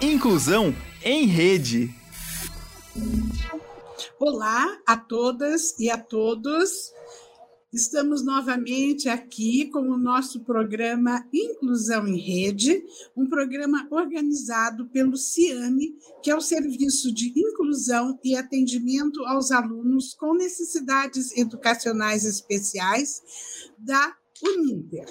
[0.00, 1.92] Inclusão em Rede.
[4.20, 6.92] Olá a todas e a todos.
[7.72, 12.80] Estamos novamente aqui com o nosso programa Inclusão em Rede,
[13.16, 20.14] um programa organizado pelo CIAME, que é o Serviço de Inclusão e Atendimento aos Alunos
[20.14, 23.20] com Necessidades Educacionais Especiais
[23.76, 25.06] da Uninter.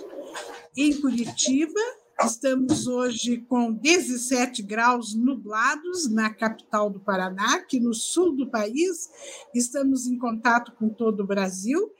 [0.77, 1.81] Em Curitiba,
[2.25, 9.07] Estamos hoje com 17 graus nublados na capital do Paraná, que no sul do país.
[9.53, 11.91] Estamos em contato com todo o Brasil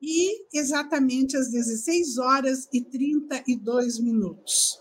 [0.00, 4.80] e exatamente às 16 horas e 32 minutos.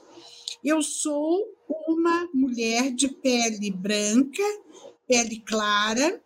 [0.63, 1.45] Eu sou
[1.87, 4.43] uma mulher de pele branca,
[5.05, 6.23] pele clara,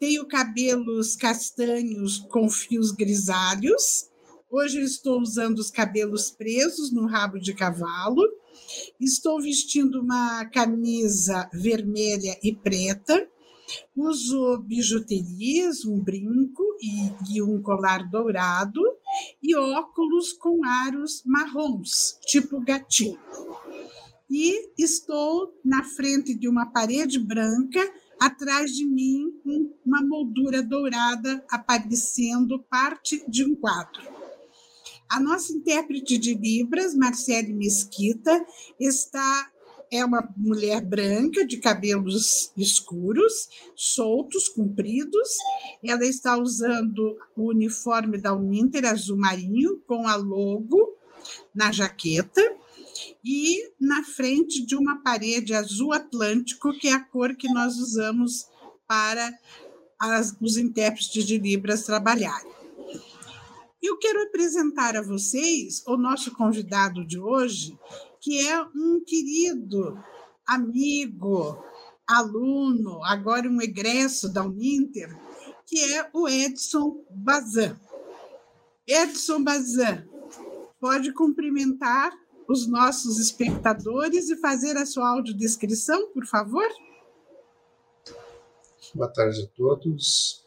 [0.00, 4.11] tenho cabelos castanhos com fios grisalhos
[4.54, 8.22] Hoje eu estou usando os cabelos presos no rabo de cavalo.
[9.00, 13.26] Estou vestindo uma camisa vermelha e preta.
[13.96, 18.82] Uso bijuterias, um brinco e, e um colar dourado
[19.42, 23.18] e óculos com aros marrons, tipo gatinho.
[24.28, 27.80] E estou na frente de uma parede branca
[28.20, 29.32] atrás de mim
[29.82, 34.21] uma moldura dourada aparecendo parte de um quadro.
[35.12, 38.46] A nossa intérprete de Libras, Marcele Mesquita,
[38.80, 39.52] está
[39.90, 45.28] é uma mulher branca de cabelos escuros, soltos, compridos.
[45.84, 50.96] Ela está usando o uniforme da Uninter azul marinho com a logo
[51.54, 52.40] na jaqueta
[53.22, 58.46] e na frente de uma parede azul atlântico, que é a cor que nós usamos
[58.88, 59.30] para
[60.00, 62.61] as, os intérpretes de Libras trabalharem.
[64.02, 67.78] Quero apresentar a vocês o nosso convidado de hoje,
[68.20, 69.96] que é um querido
[70.44, 71.64] amigo,
[72.04, 75.16] aluno, agora um egresso da Uninter,
[75.64, 77.78] que é o Edson Bazan.
[78.88, 80.04] Edson Bazan,
[80.80, 82.12] pode cumprimentar
[82.48, 86.66] os nossos espectadores e fazer a sua audiodescrição, por favor?
[88.92, 90.44] Boa tarde a todos.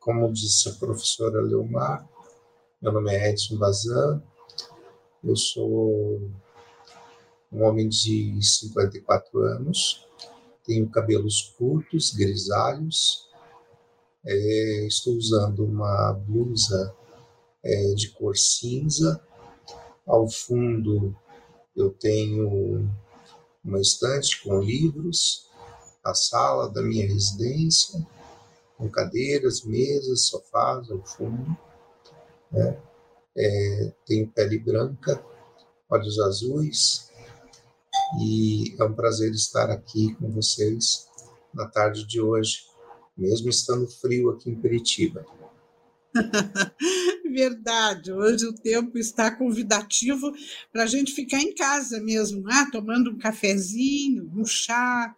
[0.00, 2.15] Como disse a professora Leomar,
[2.80, 4.22] meu nome é Edson Bazan,
[5.24, 6.20] eu sou
[7.50, 10.06] um homem de 54 anos,
[10.62, 13.30] tenho cabelos curtos, grisalhos,
[14.26, 16.94] é, estou usando uma blusa
[17.64, 19.24] é, de cor cinza,
[20.06, 21.16] ao fundo
[21.74, 22.90] eu tenho
[23.64, 25.48] uma estante com livros,
[26.04, 28.06] a sala da minha residência,
[28.76, 31.56] com cadeiras, mesas, sofás ao fundo
[32.56, 32.76] né?
[33.36, 35.22] É, tenho pele branca,
[35.90, 37.10] olhos azuis,
[38.20, 41.06] e é um prazer estar aqui com vocês
[41.52, 42.64] na tarde de hoje,
[43.16, 45.24] mesmo estando frio aqui em Curitiba.
[47.30, 50.32] Verdade, hoje o tempo está convidativo
[50.72, 52.66] para a gente ficar em casa mesmo, né?
[52.72, 55.14] tomando um cafezinho, um chá,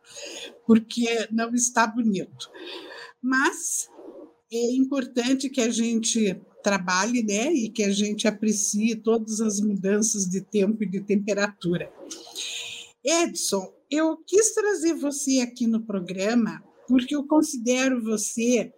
[0.66, 2.50] porque não está bonito.
[3.22, 3.88] Mas
[4.52, 10.26] é importante que a gente trabalhe, né, e que a gente aprecie todas as mudanças
[10.26, 11.90] de tempo e de temperatura.
[13.04, 18.72] Edson, eu quis trazer você aqui no programa porque eu considero você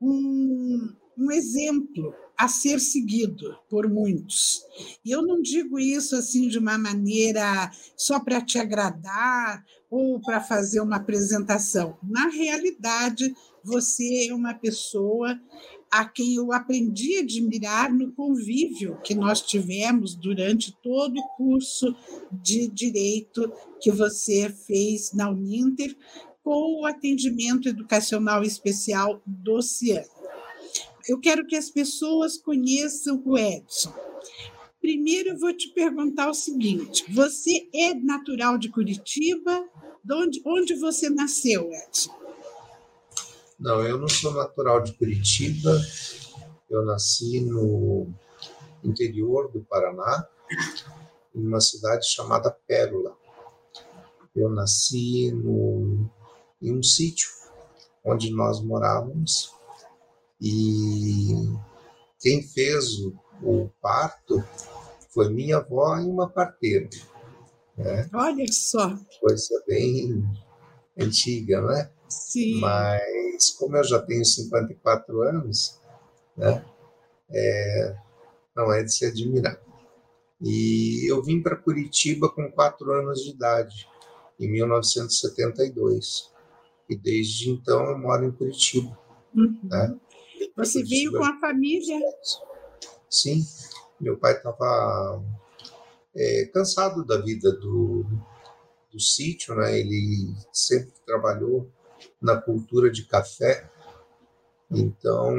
[0.00, 4.62] um, um exemplo a ser seguido por muitos.
[5.04, 10.40] E eu não digo isso assim de uma maneira só para te agradar ou para
[10.40, 11.96] fazer uma apresentação.
[12.02, 13.32] Na realidade,
[13.62, 15.38] você é uma pessoa
[15.92, 21.94] a quem eu aprendi a admirar no convívio que nós tivemos durante todo o curso
[22.32, 25.94] de direito que você fez na Uninter
[26.42, 30.02] com o atendimento educacional especial do CIAN.
[31.06, 33.92] Eu quero que as pessoas conheçam o Edson.
[34.80, 39.68] Primeiro, eu vou te perguntar o seguinte: você é natural de Curitiba?
[40.02, 42.21] De onde, onde você nasceu, Edson?
[43.62, 45.70] Não, eu não sou natural de Curitiba.
[46.68, 48.08] Eu nasci no
[48.82, 50.26] interior do Paraná,
[51.32, 53.16] em uma cidade chamada Pérola.
[54.34, 56.10] Eu nasci no,
[56.60, 57.28] em um sítio
[58.04, 59.52] onde nós morávamos
[60.40, 61.28] e
[62.20, 64.42] quem fez o, o parto
[65.10, 66.90] foi minha avó e uma parteira.
[67.76, 68.10] Né?
[68.12, 68.98] Olha só.
[69.20, 70.24] Coisa bem
[70.98, 71.92] antiga, né?
[72.12, 72.60] Sim.
[72.60, 75.80] Mas como eu já tenho 54 anos,
[76.36, 76.64] né,
[77.30, 77.96] é,
[78.54, 79.60] não é de se admirar.
[80.40, 83.88] E eu vim para Curitiba com 4 anos de idade.
[84.40, 86.32] em 1972.
[86.88, 88.98] E desde então eu moro em Curitiba.
[89.34, 89.56] Uhum.
[89.62, 89.96] Né?
[90.56, 90.88] Você Curitiba.
[90.88, 92.00] veio com a família?
[93.08, 93.46] Sim,
[94.00, 95.22] meu pai estava
[96.14, 98.04] é, cansado da vida do,
[98.90, 99.78] do sítio, né?
[99.78, 101.70] Ele sempre trabalhou
[102.22, 103.68] na cultura de café.
[104.70, 105.34] Então,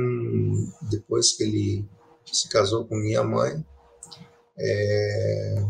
[0.82, 1.90] depois que ele
[2.26, 3.66] se casou com minha mãe,
[4.58, 5.66] é,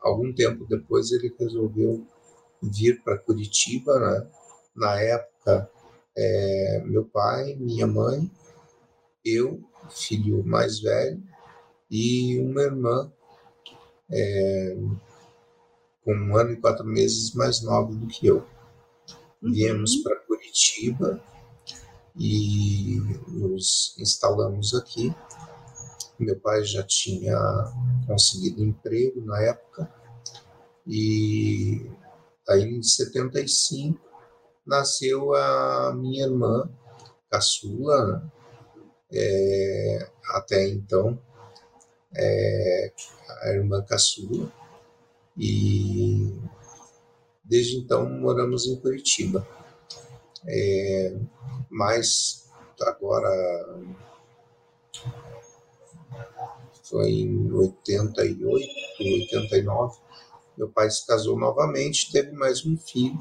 [0.00, 2.04] algum tempo depois ele resolveu
[2.62, 4.26] vir para Curitiba, né?
[4.74, 5.70] Na época,
[6.16, 8.30] é, meu pai, minha mãe,
[9.24, 9.60] eu,
[9.90, 11.22] filho mais velho,
[11.90, 13.12] e uma irmã
[14.10, 14.76] é,
[16.04, 18.44] com um ano e quatro meses mais nova do que eu.
[19.42, 19.52] Uhum.
[19.52, 21.22] Viemos para Curitiba
[22.16, 22.98] e
[23.28, 25.14] nos instalamos aqui.
[26.18, 27.38] Meu pai já tinha
[28.06, 29.90] conseguido emprego na época
[30.86, 31.90] e
[32.48, 33.98] aí em 75
[34.66, 36.68] nasceu a minha irmã
[37.30, 38.30] caçula,
[39.12, 41.18] é, até então
[42.14, 42.92] é,
[43.42, 44.52] a irmã caçula
[45.36, 46.34] e
[47.50, 49.46] desde então moramos em Curitiba.
[50.46, 51.18] É,
[51.68, 52.48] mas
[52.80, 53.28] agora
[56.84, 58.66] foi em 88,
[59.00, 59.98] 89,
[60.56, 63.20] meu pai se casou novamente, teve mais um filho,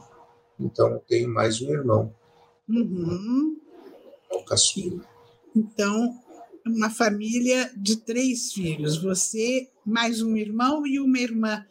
[0.59, 2.13] então tenho mais um irmão.
[2.69, 3.57] Uhum.
[4.31, 5.03] O caçula.
[5.55, 6.15] Então,
[6.65, 11.65] uma família de três filhos, você, mais um irmão e uma irmã.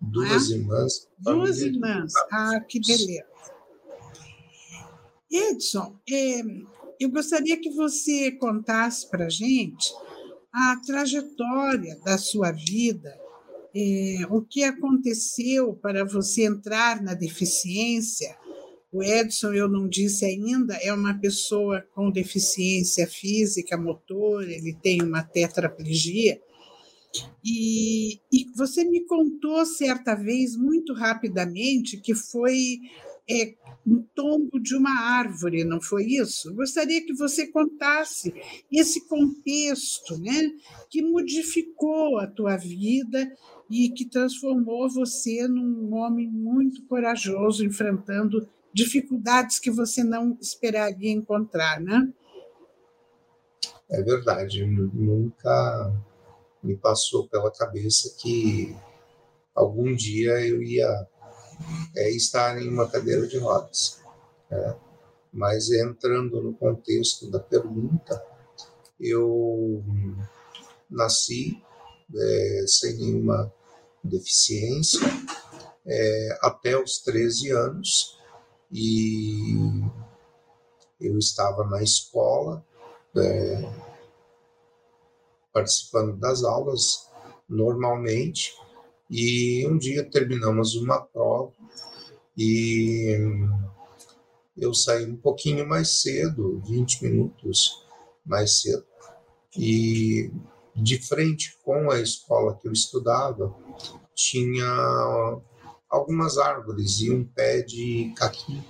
[0.00, 0.54] Duas é?
[0.54, 1.08] irmãs.
[1.18, 2.12] Duas irmãs.
[2.32, 3.24] Ah, que beleza.
[5.30, 6.40] Edson, é,
[6.98, 9.92] eu gostaria que você contasse para a gente
[10.52, 13.16] a trajetória da sua vida,
[13.74, 18.36] é, o que aconteceu para você entrar na deficiência.
[18.92, 25.00] O Edson, eu não disse ainda, é uma pessoa com deficiência física, motor, ele tem
[25.00, 26.40] uma tetraplegia.
[27.44, 32.78] E, e você me contou certa vez, muito rapidamente, que foi
[33.28, 33.54] é,
[33.86, 36.54] um tombo de uma árvore, não foi isso?
[36.54, 38.34] Gostaria que você contasse
[38.70, 40.52] esse contexto, né,
[40.88, 43.32] que modificou a tua vida
[43.68, 51.80] e que transformou você num homem muito corajoso, enfrentando dificuldades que você não esperaria encontrar,
[51.80, 52.12] né?
[53.88, 55.92] É verdade, nunca
[56.62, 58.76] me passou pela cabeça que
[59.54, 61.06] algum dia eu ia
[61.96, 64.00] é, estar em uma cadeira de rodas.
[64.50, 64.74] É.
[65.32, 68.22] Mas entrando no contexto da pergunta,
[68.98, 69.82] eu
[70.90, 71.62] nasci
[72.14, 73.52] é, sem nenhuma
[74.02, 75.00] deficiência
[75.86, 78.18] é, até os 13 anos
[78.72, 79.56] e
[81.00, 82.64] eu estava na escola
[83.16, 83.89] é,
[85.52, 87.08] participando das aulas
[87.48, 88.52] normalmente
[89.10, 91.52] e um dia terminamos uma prova
[92.36, 93.18] e
[94.56, 97.84] eu saí um pouquinho mais cedo, 20 minutos
[98.24, 98.84] mais cedo,
[99.56, 100.30] e
[100.76, 103.54] de frente com a escola que eu estudava
[104.14, 105.40] tinha
[105.88, 108.62] algumas árvores e um pé de caqui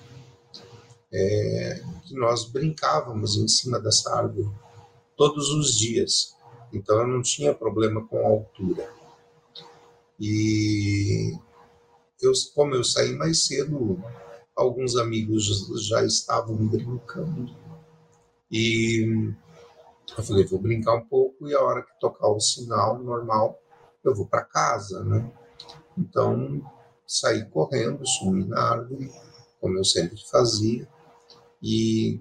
[1.12, 4.48] é, que nós brincávamos em cima dessa árvore
[5.16, 6.36] todos os dias.
[6.72, 8.88] Então eu não tinha problema com a altura.
[10.18, 11.36] E
[12.20, 14.02] eu, como eu saí mais cedo,
[14.54, 17.54] alguns amigos já estavam brincando.
[18.50, 19.32] E
[20.16, 23.58] eu falei, vou brincar um pouco e a hora que tocar o sinal normal,
[24.04, 25.30] eu vou para casa, né?
[25.96, 26.60] Então,
[27.06, 29.10] saí correndo, sumi na árvore,
[29.60, 30.88] como eu sempre fazia.
[31.62, 32.20] E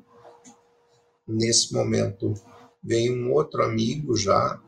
[1.27, 2.33] nesse momento
[2.81, 4.61] veio um outro amigo já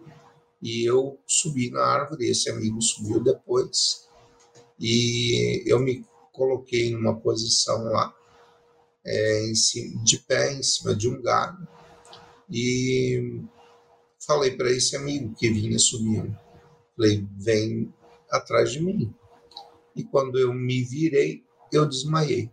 [0.61, 4.07] e eu subi na árvore, esse amigo subiu depois,
[4.79, 8.15] e eu me coloquei numa posição lá,
[9.03, 11.67] é, em cima, de pé, em cima de um galho,
[12.49, 13.41] e
[14.19, 16.37] falei para esse amigo que vinha subindo,
[16.95, 17.91] falei, vem
[18.29, 19.13] atrás de mim.
[19.95, 22.49] E quando eu me virei, eu desmaiei.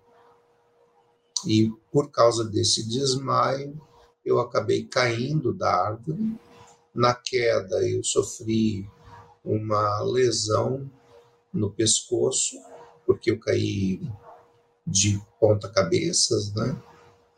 [1.46, 3.80] E por causa desse desmaio,
[4.28, 6.36] eu acabei caindo da árvore
[6.94, 8.88] na queda, eu sofri
[9.44, 10.90] uma lesão
[11.52, 12.56] no pescoço,
[13.06, 14.00] porque eu caí
[14.86, 16.82] de ponta-cabeças, né?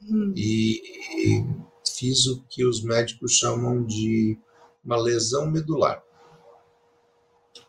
[0.02, 0.32] Hum.
[0.36, 1.44] E
[1.96, 4.38] fiz o que os médicos chamam de
[4.84, 6.02] uma lesão medular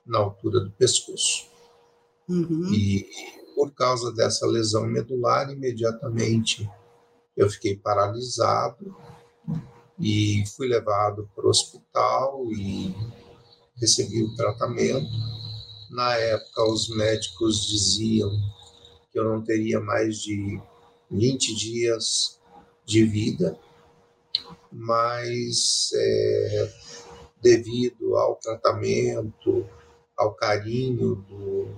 [0.05, 1.47] na altura do pescoço.
[2.27, 2.73] Uhum.
[2.73, 3.07] E
[3.53, 6.67] por causa dessa lesão medular, imediatamente
[7.35, 8.95] eu fiquei paralisado
[9.99, 12.95] e fui levado para o hospital e
[13.75, 15.11] recebi o tratamento.
[15.89, 18.31] Na época, os médicos diziam
[19.11, 20.59] que eu não teria mais de
[21.09, 22.39] 20 dias
[22.85, 23.57] de vida,
[24.71, 26.73] mas é,
[27.41, 29.67] devido ao tratamento,
[30.15, 31.75] ao carinho do,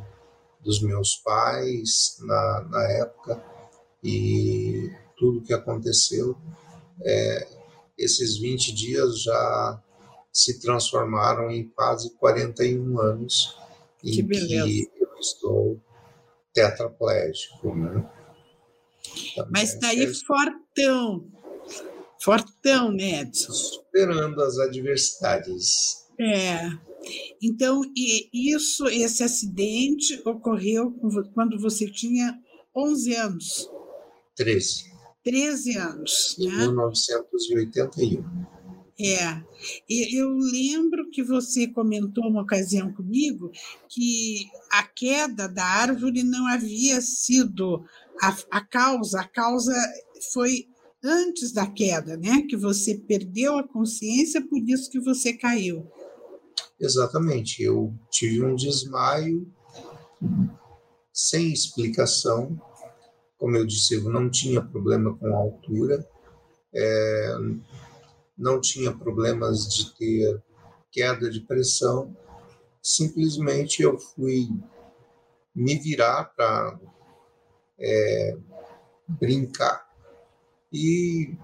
[0.61, 3.43] dos meus pais na, na época
[4.03, 6.37] e tudo que aconteceu,
[7.01, 7.47] é,
[7.97, 9.81] esses 20 dias já
[10.31, 13.55] se transformaram em quase 41 anos
[13.99, 14.65] que em beleza.
[14.65, 15.81] que eu estou
[16.53, 17.75] tetraplégico.
[17.75, 18.09] Né?
[19.51, 21.27] Mas está aí fortão,
[22.21, 23.51] fortão, né, Edson?
[23.51, 26.03] Superando as adversidades.
[26.19, 26.69] É.
[27.41, 27.81] Então,
[28.33, 30.91] isso, esse acidente ocorreu
[31.33, 32.39] quando você tinha
[32.75, 33.69] 11 anos.
[34.35, 34.92] 13.
[35.23, 36.35] 13 anos.
[36.39, 36.57] Em né?
[36.57, 38.23] 1981.
[38.99, 39.41] É,
[39.89, 43.51] eu lembro que você comentou uma ocasião comigo
[43.89, 47.83] que a queda da árvore não havia sido
[48.21, 49.73] a, a causa, a causa
[50.31, 50.67] foi
[51.03, 52.43] antes da queda, né?
[52.47, 55.85] Que você perdeu a consciência, por isso que você caiu.
[56.79, 59.51] Exatamente, eu tive um desmaio
[61.11, 62.59] sem explicação.
[63.43, 66.07] Como eu disse, eu não tinha problema com a altura,
[66.73, 67.35] é,
[68.37, 70.41] não tinha problemas de ter
[70.89, 72.15] queda de pressão.
[72.81, 74.47] Simplesmente eu fui
[75.53, 76.79] me virar para
[77.77, 78.37] é,
[79.09, 79.85] brincar
[80.71, 81.35] e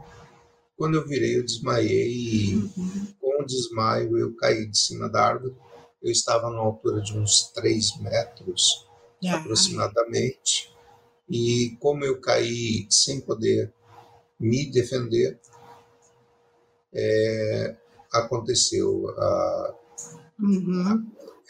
[0.78, 5.28] quando eu virei eu desmaiei e uhum com o desmaio, eu caí de cima da
[5.28, 5.56] árvore.
[6.02, 8.88] Eu estava na altura de uns 3 metros,
[9.26, 9.36] ah.
[9.36, 10.69] aproximadamente.
[11.30, 13.72] E como eu caí sem poder
[14.40, 15.40] me defender,
[16.94, 17.76] é,
[18.12, 19.76] aconteceu a,
[20.40, 20.82] uhum.
[20.88, 21.04] a,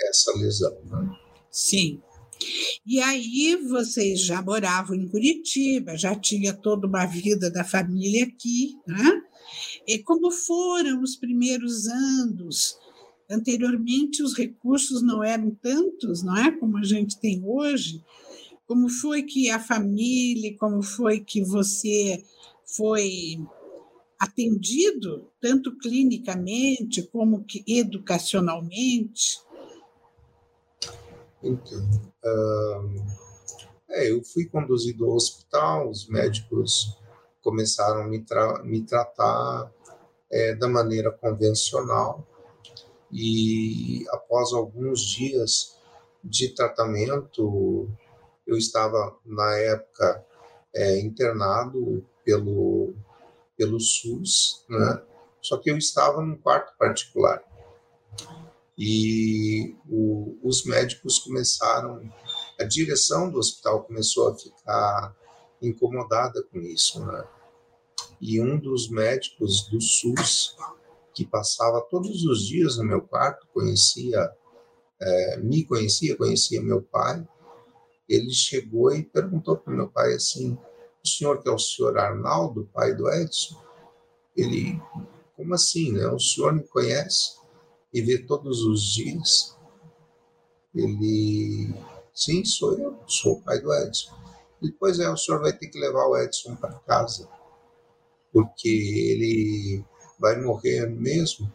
[0.09, 0.77] essa lesão.
[0.85, 1.17] Né?
[1.51, 2.01] Sim.
[2.85, 8.77] E aí vocês já moravam em Curitiba, já tinha toda uma vida da família aqui,
[8.87, 9.21] né?
[9.87, 12.77] E como foram os primeiros anos?
[13.29, 16.51] Anteriormente, os recursos não eram tantos, não é?
[16.51, 18.03] Como a gente tem hoje.
[18.69, 22.23] Como foi que a família, como foi que você
[22.63, 23.43] foi
[24.19, 29.41] atendido, tanto clinicamente como que educacionalmente?
[31.41, 31.89] Então,
[33.89, 36.95] é, eu fui conduzido ao hospital, os médicos
[37.41, 39.73] começaram a me, tra me tratar
[40.31, 42.23] é, da maneira convencional
[43.11, 45.75] e após alguns dias
[46.23, 47.89] de tratamento,
[48.49, 50.25] eu estava na época
[50.75, 52.93] é, internado pelo
[53.57, 55.01] pelo SUS, né?
[55.41, 57.43] Só que eu estava num quarto particular
[58.79, 62.01] e o, os médicos começaram,
[62.57, 65.13] a direção do hospital começou a ficar
[65.61, 67.27] incomodada com isso, né?
[68.21, 70.55] E um dos médicos do SUS,
[71.13, 74.31] que passava todos os dias no meu quarto, conhecia,
[75.01, 77.27] é, me conhecia, conhecia meu pai,
[78.09, 80.57] ele chegou e perguntou para meu pai assim:
[81.03, 83.55] o senhor que é o senhor Arnaldo, pai do Edson?
[84.35, 84.81] Ele,
[85.35, 86.07] como assim, né?
[86.07, 87.37] O senhor me conhece
[87.93, 89.55] e vê todos os dias?
[90.73, 91.73] Ele,
[92.13, 94.11] sim, sou eu, sou o pai do Edson.
[94.61, 97.29] Depois é, o senhor vai ter que levar o Edson para casa,
[98.33, 99.83] porque ele
[100.19, 101.51] vai morrer mesmo.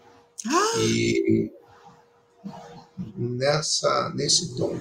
[0.47, 0.79] Ah!
[0.79, 1.53] E
[3.17, 4.79] nessa, nesse tom,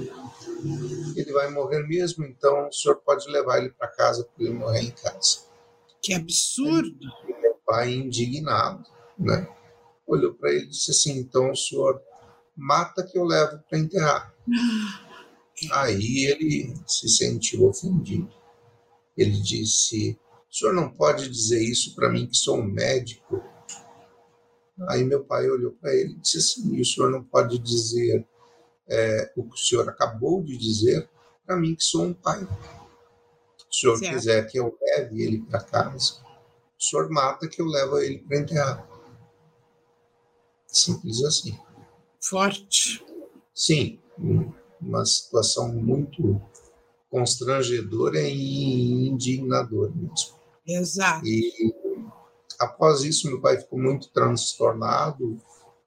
[1.15, 4.81] ele vai morrer mesmo, então o senhor pode levar ele para casa para ele morrer
[4.81, 5.39] em casa.
[6.01, 7.05] Que absurdo!
[7.27, 8.83] E meu pai, indignado,
[9.17, 9.47] né,
[10.05, 12.01] olhou para ele e disse assim: então o senhor
[12.55, 14.33] mata que eu levo para enterrar.
[15.71, 18.29] Aí ele se sentiu ofendido.
[19.17, 23.41] Ele disse: O senhor não pode dizer isso para mim, que sou um médico.
[24.89, 28.27] Aí meu pai olhou para ele e disse assim: O senhor não pode dizer
[28.87, 31.09] é, o que o senhor acabou de dizer
[31.45, 32.39] para mim, que sou um pai.
[33.69, 34.13] Se o senhor certo.
[34.13, 36.21] quiser que eu leve ele para casa,
[36.79, 38.87] o senhor mata que eu levo ele para enterrar.
[40.67, 41.59] Simples assim.
[42.21, 43.05] Forte.
[43.53, 43.99] Sim
[44.85, 46.41] uma situação muito
[47.09, 50.35] constrangedora e indignadora mesmo.
[50.67, 51.25] Exato.
[51.25, 51.73] E
[52.59, 55.39] após isso, meu pai ficou muito transtornado.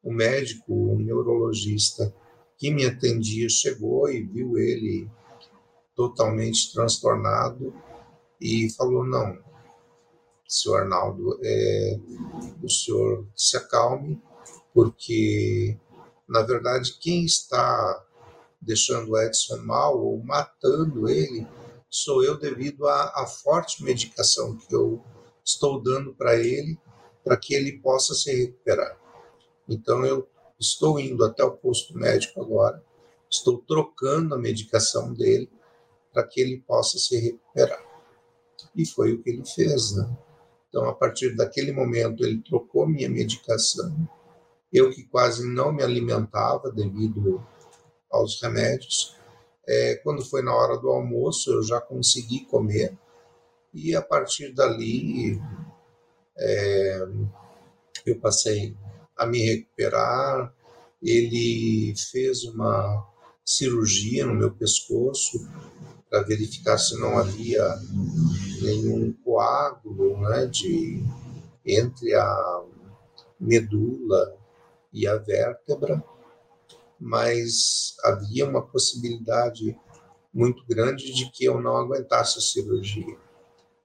[0.02, 2.14] O médico, o neurologista
[2.58, 5.08] que me atendia, chegou e viu ele
[5.94, 7.74] totalmente transtornado
[8.40, 9.38] e falou: não,
[10.46, 11.98] senhor Arnaldo, é,
[12.62, 14.20] o senhor se acalme,
[14.72, 15.78] porque,
[16.28, 18.04] na verdade, quem está
[18.60, 21.46] deixando o Edson mal ou matando ele
[21.88, 25.02] sou eu devido à, à forte medicação que eu
[25.44, 26.78] estou dando para ele,
[27.24, 28.98] para que ele possa se recuperar.
[29.68, 32.82] Então, eu estou indo até o posto médico agora,
[33.30, 35.50] estou trocando a medicação dele
[36.12, 37.84] para que ele possa se recuperar.
[38.74, 40.16] E foi o que ele fez, né?
[40.68, 44.08] Então, a partir daquele momento, ele trocou minha medicação.
[44.72, 47.42] Eu que quase não me alimentava devido
[48.10, 49.16] aos remédios.
[49.66, 52.96] É, quando foi na hora do almoço, eu já consegui comer.
[53.72, 55.40] E a partir dali,
[56.38, 57.08] é,
[58.04, 58.76] eu passei
[59.16, 60.52] a me recuperar.
[61.02, 63.06] Ele fez uma
[63.44, 65.48] cirurgia no meu pescoço
[66.10, 67.62] para verificar se não havia
[68.62, 71.02] nenhum coágulo né, de,
[71.64, 72.62] entre a
[73.38, 74.36] medula
[74.92, 76.02] e a vértebra,
[76.98, 79.78] mas havia uma possibilidade
[80.32, 83.16] muito grande de que eu não aguentasse a cirurgia.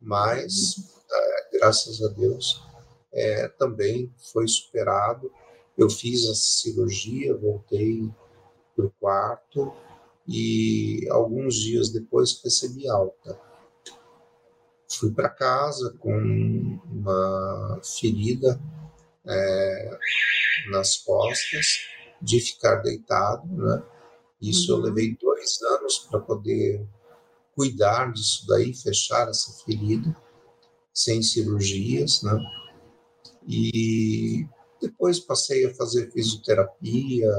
[0.02, 0.76] Mas,
[1.10, 2.64] é, graças a Deus,
[3.14, 5.32] é, também foi superado.
[5.78, 8.10] Eu fiz a cirurgia, voltei
[8.76, 9.74] para o quarto
[10.28, 13.40] e alguns dias depois recebi alta.
[14.90, 16.12] Fui para casa com
[16.86, 18.60] uma ferida
[19.26, 19.98] é,
[20.70, 21.66] nas costas
[22.22, 23.84] de ficar deitado, né?
[24.42, 24.80] Isso uhum.
[24.80, 26.86] eu levei dois anos para poder
[27.56, 30.16] cuidar disso daí, fechar essa ferida,
[30.94, 32.38] sem cirurgias, né?
[33.48, 34.48] E
[34.82, 37.30] depois passei a fazer fisioterapia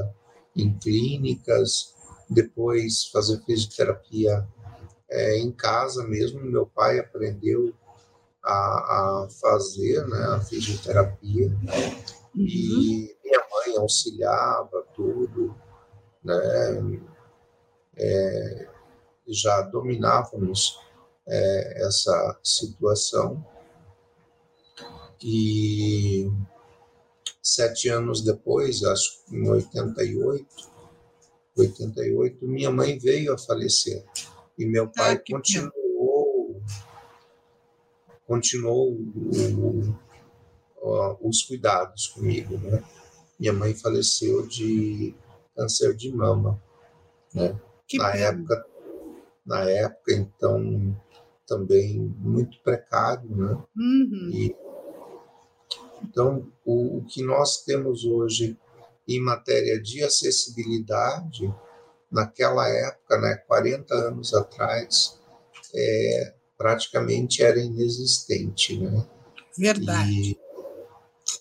[0.56, 1.94] em clínicas,
[2.28, 4.46] depois fazer fisioterapia
[5.10, 6.40] é, em casa mesmo.
[6.40, 7.74] Meu pai aprendeu
[8.44, 11.50] a, a fazer né, a fisioterapia
[12.34, 15.54] e minha mãe auxiliava tudo,
[16.24, 17.00] né?
[17.94, 18.68] É,
[19.28, 20.78] já dominávamos
[21.28, 23.44] é, essa situação
[25.24, 26.30] e
[27.42, 30.46] sete anos depois, acho que em 88,
[31.56, 34.04] 88, minha mãe veio a falecer
[34.58, 36.62] e meu ah, pai ah, continuou
[38.26, 39.94] continuou o,
[40.80, 42.82] o, os cuidados comigo, né?
[43.38, 45.14] Minha mãe faleceu de
[45.54, 46.62] câncer de mama,
[47.34, 47.60] né?
[47.86, 48.64] Que na época,
[49.44, 50.96] na época então
[51.46, 53.62] também muito precário, né?
[53.76, 54.30] Uhum.
[54.32, 54.56] E,
[56.04, 58.56] então o, o que nós temos hoje
[59.08, 61.52] em matéria de acessibilidade,
[62.10, 65.18] naquela época, né, 40 anos atrás,
[65.74, 69.06] é, praticamente era inexistente, né?
[69.56, 70.12] Verdade.
[70.12, 70.38] E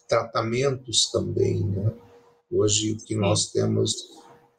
[0.08, 1.94] tratamentos também, né?
[2.50, 4.10] Hoje o que nós temos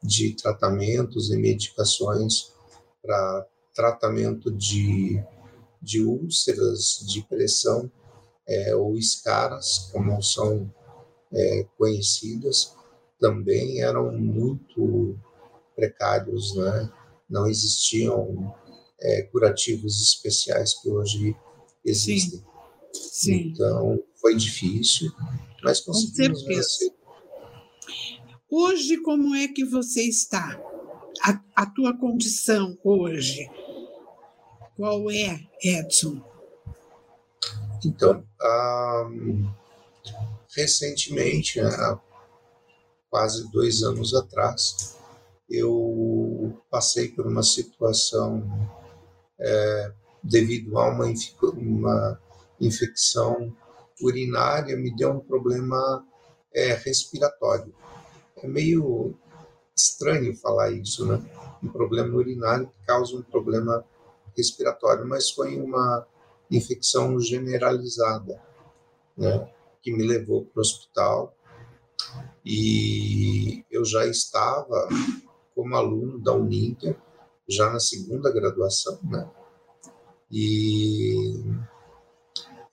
[0.01, 2.51] de tratamentos e medicações
[3.01, 5.23] para tratamento de,
[5.81, 7.91] de úlceras de pressão
[8.47, 10.71] é, ou escaras, como são
[11.31, 12.75] é, conhecidas,
[13.19, 15.17] também eram muito
[15.75, 16.91] precários, né?
[17.29, 18.53] não existiam
[19.01, 21.35] é, curativos especiais que hoje
[21.83, 22.39] existem.
[22.39, 22.53] Sim.
[22.93, 23.51] Sim.
[23.53, 25.11] Então, foi difícil,
[25.63, 26.93] mas conseguimos Com vencer.
[28.49, 30.59] Hoje, como é que você está?
[31.23, 33.49] A, a tua condição hoje?
[34.75, 36.21] Qual é, Edson?
[37.85, 38.23] Então,
[39.09, 39.51] um,
[40.55, 41.99] recentemente, há
[43.09, 44.97] quase dois anos atrás,
[45.49, 48.43] eu passei por uma situação
[49.39, 49.91] é,
[50.23, 51.05] devido a uma,
[51.55, 52.21] uma,
[52.59, 53.55] infecção
[54.01, 56.05] urinária, me deu um problema
[56.53, 57.73] é, respiratório.
[58.37, 59.13] É meio
[59.75, 61.21] estranho falar isso, né?
[61.61, 63.83] Um problema urinário que causa um problema
[64.35, 66.07] respiratório, mas foi uma
[66.57, 68.41] infecção generalizada,
[69.17, 69.49] né?
[69.81, 71.35] Que me levou para o hospital
[72.45, 74.87] e eu já estava
[75.55, 76.97] como aluno da Uninter,
[77.47, 79.29] já na segunda graduação, né?
[80.31, 81.43] E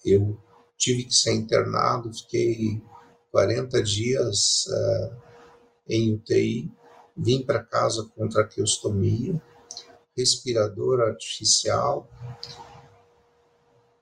[0.05, 0.39] eu
[0.77, 2.83] tive que ser internado, fiquei
[3.31, 5.17] 40 dias uh,
[5.87, 6.73] em UTI,
[7.17, 9.41] vim para casa com traqueostomia,
[10.17, 12.09] respirador artificial,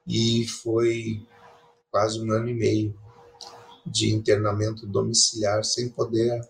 [0.08, 1.22] e foi
[1.90, 2.98] quase um ano e meio
[3.84, 6.40] de internamento domiciliar sem poder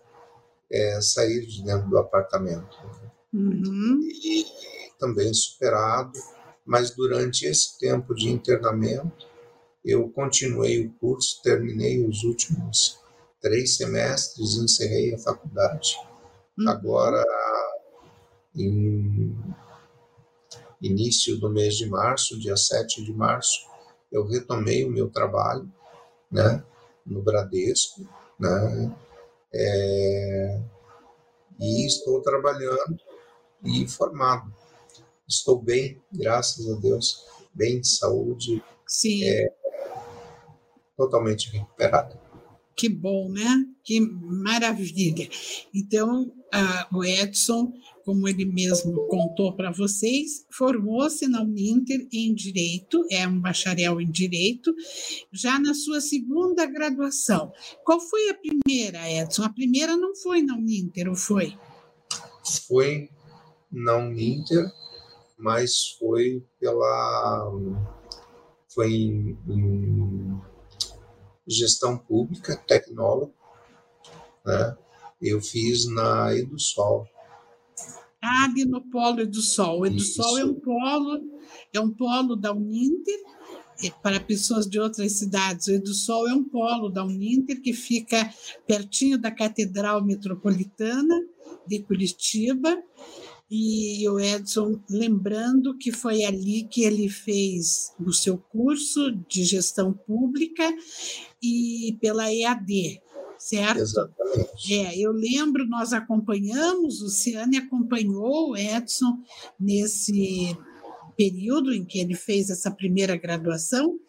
[0.71, 2.77] é, sair de dentro do apartamento.
[3.33, 3.99] Uhum.
[4.23, 4.45] E
[4.97, 6.17] também superado,
[6.65, 9.27] mas durante esse tempo de internamento,
[9.83, 12.99] eu continuei o curso, terminei os últimos
[13.41, 15.95] três semestres, encerrei a faculdade.
[16.57, 16.69] Uhum.
[16.69, 17.25] Agora,
[18.55, 19.35] em
[20.81, 23.67] início do mês de março, dia 7 de março,
[24.11, 25.71] eu retomei o meu trabalho,
[26.31, 26.63] né,
[27.05, 28.07] no Bradesco,
[28.39, 28.95] né,
[29.53, 30.61] é,
[31.59, 32.97] e estou trabalhando
[33.63, 34.53] e formado.
[35.27, 39.23] Estou bem, graças a Deus, bem de saúde, Sim.
[39.23, 39.53] É,
[40.97, 42.17] totalmente recuperado.
[42.79, 43.65] Que bom, né?
[43.83, 45.27] Que maravilha.
[45.75, 46.31] Então,
[46.93, 47.73] o Edson,
[48.05, 54.09] como ele mesmo contou para vocês, formou-se na Uninter em Direito, é um bacharel em
[54.09, 54.73] Direito,
[55.29, 57.51] já na sua segunda graduação.
[57.83, 59.43] Qual foi a primeira, Edson?
[59.43, 61.57] A primeira não foi na Uninter, ou foi?
[62.65, 63.09] Foi
[63.69, 64.71] na Uninter,
[65.37, 67.51] mas foi pela.
[68.73, 70.48] Foi em, em
[71.49, 73.33] gestão pública, tecnólogo,
[74.45, 74.77] né?
[75.21, 77.05] Eu fiz na Edusol.
[78.21, 79.81] Ah, ali no polo Edusol.
[79.81, 81.21] O Edusol é um polo,
[81.73, 83.19] é um polo da Uninter
[84.01, 85.67] para pessoas de outras cidades.
[85.67, 88.33] O Edusol é um polo da Uninter que fica
[88.67, 91.15] pertinho da Catedral Metropolitana
[91.65, 92.81] de Curitiba.
[93.51, 99.91] E o Edson, lembrando que foi ali que ele fez o seu curso de gestão
[99.91, 100.63] pública
[101.41, 103.01] e pela EAD,
[103.39, 103.79] certo?
[103.79, 104.73] Exatamente.
[104.73, 109.17] É, eu lembro, nós acompanhamos, o Ciane acompanhou o Edson
[109.59, 110.55] nesse
[111.17, 113.99] período em que ele fez essa primeira graduação,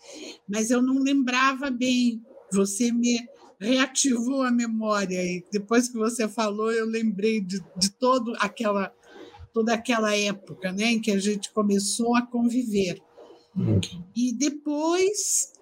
[0.47, 2.23] mas eu não lembrava bem.
[2.53, 3.27] Você me
[3.59, 8.93] reativou a memória e depois que você falou, eu lembrei de, de todo aquela
[9.53, 13.01] toda aquela época, né, em que a gente começou a conviver.
[13.57, 13.81] Uhum.
[14.15, 15.53] E depois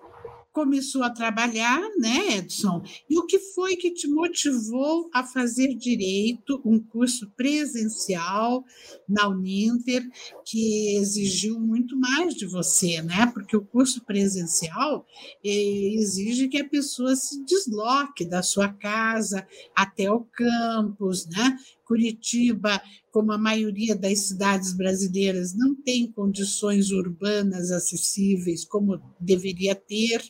[0.59, 2.83] começou a trabalhar, né, Edson?
[3.09, 8.65] E o que foi que te motivou a fazer direito, um curso presencial
[9.09, 10.03] na Uninter,
[10.45, 13.31] que exigiu muito mais de você, né?
[13.33, 15.07] Porque o curso presencial
[15.45, 19.47] eh, exige que a pessoa se desloque da sua casa
[19.77, 21.57] até o campus, né?
[21.89, 30.23] Curitiba, como a maioria das cidades brasileiras, não tem condições urbanas acessíveis como deveria ter.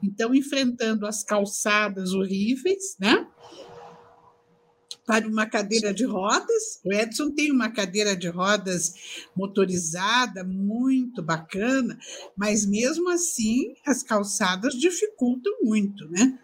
[0.00, 3.26] Então, enfrentando as calçadas horríveis, né?
[5.04, 6.80] Para uma cadeira de rodas.
[6.84, 8.94] O Edson tem uma cadeira de rodas
[9.34, 11.98] motorizada, muito bacana,
[12.36, 16.38] mas mesmo assim as calçadas dificultam muito, né?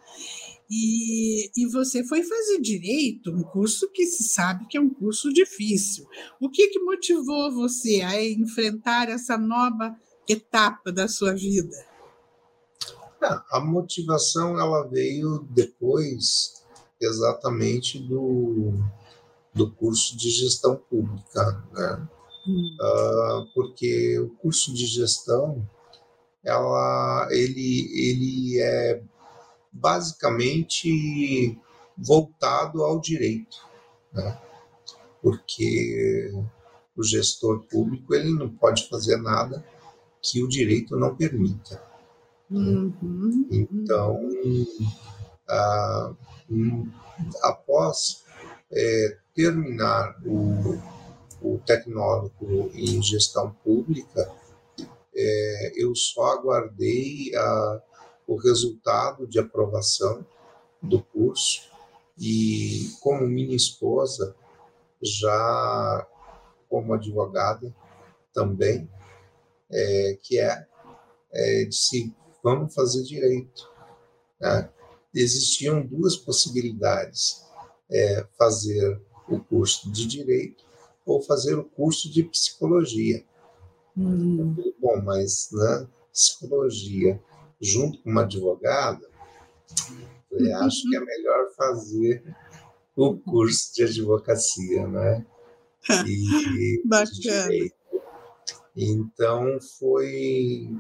[0.70, 5.33] E, e você foi fazer direito, um curso que se sabe que é um curso
[5.33, 6.07] difícil.
[6.40, 9.96] O que, que motivou você a enfrentar essa nova
[10.29, 11.76] etapa da sua vida?
[13.22, 16.64] É, a motivação ela veio depois
[17.00, 18.72] exatamente do,
[19.55, 22.09] do curso de gestão pública, né?
[22.48, 22.76] Hum.
[22.81, 25.68] Uh, porque o curso de gestão
[26.44, 29.02] ela, ele, ele é
[29.80, 31.58] basicamente
[31.96, 33.56] voltado ao direito,
[34.12, 34.38] né?
[35.22, 36.32] porque
[36.96, 39.64] o gestor público ele não pode fazer nada
[40.22, 41.82] que o direito não permita.
[42.50, 43.48] Uhum.
[43.50, 44.20] Então,
[45.48, 46.14] ah,
[47.42, 48.24] após
[48.72, 50.78] é, terminar o,
[51.42, 54.30] o tecnólogo em gestão pública,
[55.14, 57.82] é, eu só aguardei a,
[58.26, 60.26] o resultado de aprovação
[60.82, 61.70] do curso
[62.18, 64.34] e, como minha esposa,
[65.02, 66.06] já
[66.68, 67.74] como advogada
[68.32, 68.88] também,
[69.70, 70.66] é, que é,
[71.32, 73.68] é disse, vamos fazer direito.
[74.40, 74.70] Né?
[75.14, 77.44] Existiam duas possibilidades,
[77.90, 80.64] é, fazer o curso de direito
[81.04, 83.24] ou fazer o curso de psicologia.
[83.96, 84.54] Hum.
[84.78, 87.20] Bom, mas né, psicologia
[87.61, 89.09] junto com uma advogada,
[90.31, 92.37] falei, acho que é melhor fazer
[92.95, 95.27] o curso de advocacia, né?
[96.07, 97.53] E, Bacana.
[98.77, 100.71] Então foi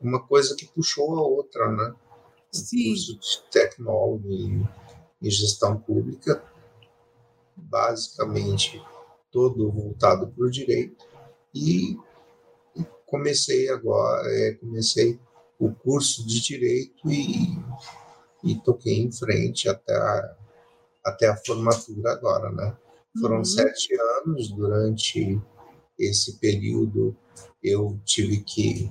[0.00, 1.94] uma coisa que puxou a outra, né?
[2.50, 2.90] Sim.
[2.90, 4.68] curso de tecnólogo em,
[5.22, 6.42] em gestão pública,
[7.56, 8.82] basicamente
[9.30, 11.06] todo voltado para o direito
[11.54, 11.96] e
[13.06, 15.18] comecei agora, é, comecei
[15.58, 17.58] o curso de direito e,
[18.44, 20.36] e toquei em frente até a,
[21.04, 22.76] até a formatura agora, né?
[23.20, 23.44] Foram uhum.
[23.44, 23.88] sete
[24.24, 24.50] anos.
[24.52, 25.40] Durante
[25.98, 27.16] esse período,
[27.62, 28.90] eu tive que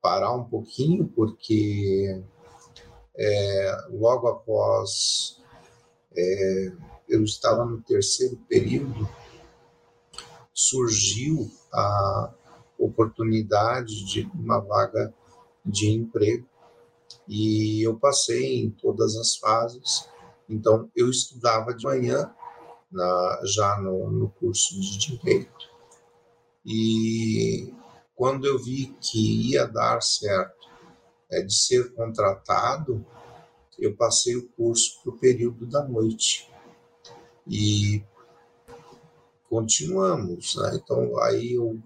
[0.00, 2.22] parar um pouquinho, porque
[3.16, 5.40] é, logo após
[6.16, 6.72] é,
[7.08, 9.08] eu estava no terceiro período,
[10.54, 12.34] surgiu a
[12.78, 15.12] oportunidade de uma vaga
[15.68, 16.46] de emprego
[17.26, 20.08] e eu passei em todas as fases.
[20.48, 22.30] Então, eu estudava de manhã,
[22.90, 25.68] na, já no, no curso de Direito,
[26.64, 27.72] e
[28.14, 30.68] quando eu vi que ia dar certo
[31.30, 33.04] é, de ser contratado,
[33.78, 36.50] eu passei o curso para o período da noite.
[37.46, 38.02] E
[39.48, 40.56] continuamos.
[40.56, 40.80] Né?
[40.82, 41.78] Então, aí eu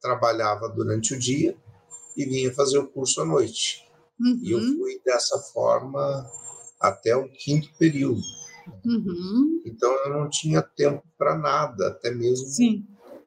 [0.00, 1.56] trabalhava durante o dia
[2.20, 3.88] e vinha fazer o curso à noite.
[4.20, 4.40] Uhum.
[4.42, 4.76] E eu uhum.
[4.76, 6.30] fui dessa forma
[6.78, 8.20] até o quinto período.
[8.84, 9.62] Uhum.
[9.64, 12.46] Então, eu não tinha tempo para nada, até mesmo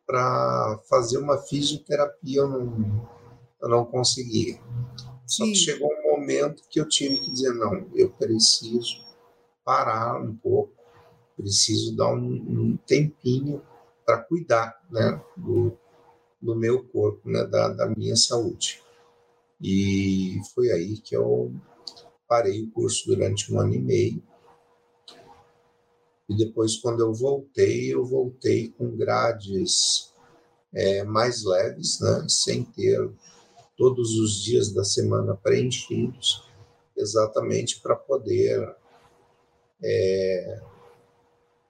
[0.06, 3.10] para fazer uma fisioterapia eu não,
[3.62, 4.60] eu não conseguia.
[5.26, 9.02] Só que chegou um momento que eu tive que dizer: não, eu preciso
[9.64, 10.74] parar um pouco,
[11.38, 13.62] preciso dar um, um tempinho
[14.06, 15.78] para cuidar né, do,
[16.42, 18.83] do meu corpo, né, da, da minha saúde.
[19.64, 21.54] E foi aí que eu
[22.28, 24.24] parei o curso durante um ano e meio.
[26.28, 30.12] E depois, quando eu voltei, eu voltei com grades
[30.74, 33.10] é, mais leves, né, sem ter
[33.78, 36.44] todos os dias da semana preenchidos,
[36.98, 38.76] exatamente para poder
[39.82, 40.62] é,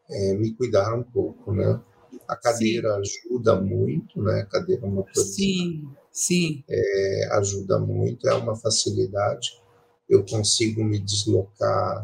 [0.09, 1.79] é, me cuidar um pouco, né?
[2.27, 3.29] A cadeira sim.
[3.29, 4.41] ajuda muito, né?
[4.41, 5.27] A cadeira motorizada.
[5.27, 6.63] Sim, sim.
[6.69, 9.59] É, ajuda muito, é uma facilidade.
[10.07, 12.01] Eu consigo me deslocar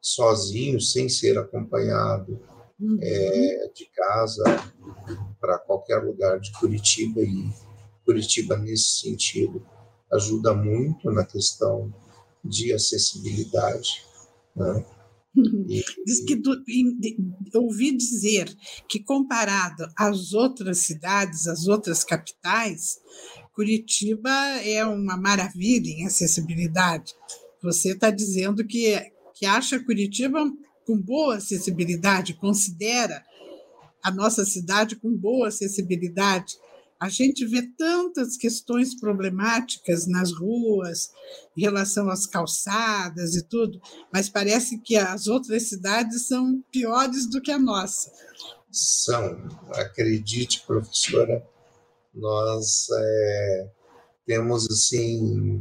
[0.00, 2.40] sozinho, sem ser acompanhado
[2.80, 2.98] uhum.
[3.00, 4.44] é, de casa
[5.40, 7.50] para qualquer lugar de Curitiba e
[8.04, 9.64] Curitiba nesse sentido
[10.12, 11.92] ajuda muito na questão
[12.44, 14.04] de acessibilidade,
[14.54, 14.84] né?
[15.34, 16.62] Diz que do,
[17.54, 18.54] ouvi dizer
[18.88, 22.98] que comparado às outras cidades, às outras capitais,
[23.54, 24.30] Curitiba
[24.64, 27.14] é uma maravilha em acessibilidade.
[27.62, 28.98] Você está dizendo que,
[29.34, 30.44] que acha Curitiba
[30.86, 33.22] com boa acessibilidade, considera
[34.02, 36.56] a nossa cidade com boa acessibilidade.
[37.02, 41.10] A gente vê tantas questões problemáticas nas ruas,
[41.56, 47.42] em relação às calçadas e tudo, mas parece que as outras cidades são piores do
[47.42, 48.12] que a nossa.
[48.70, 51.44] São, acredite, professora,
[52.14, 53.70] nós é,
[54.24, 55.60] temos assim,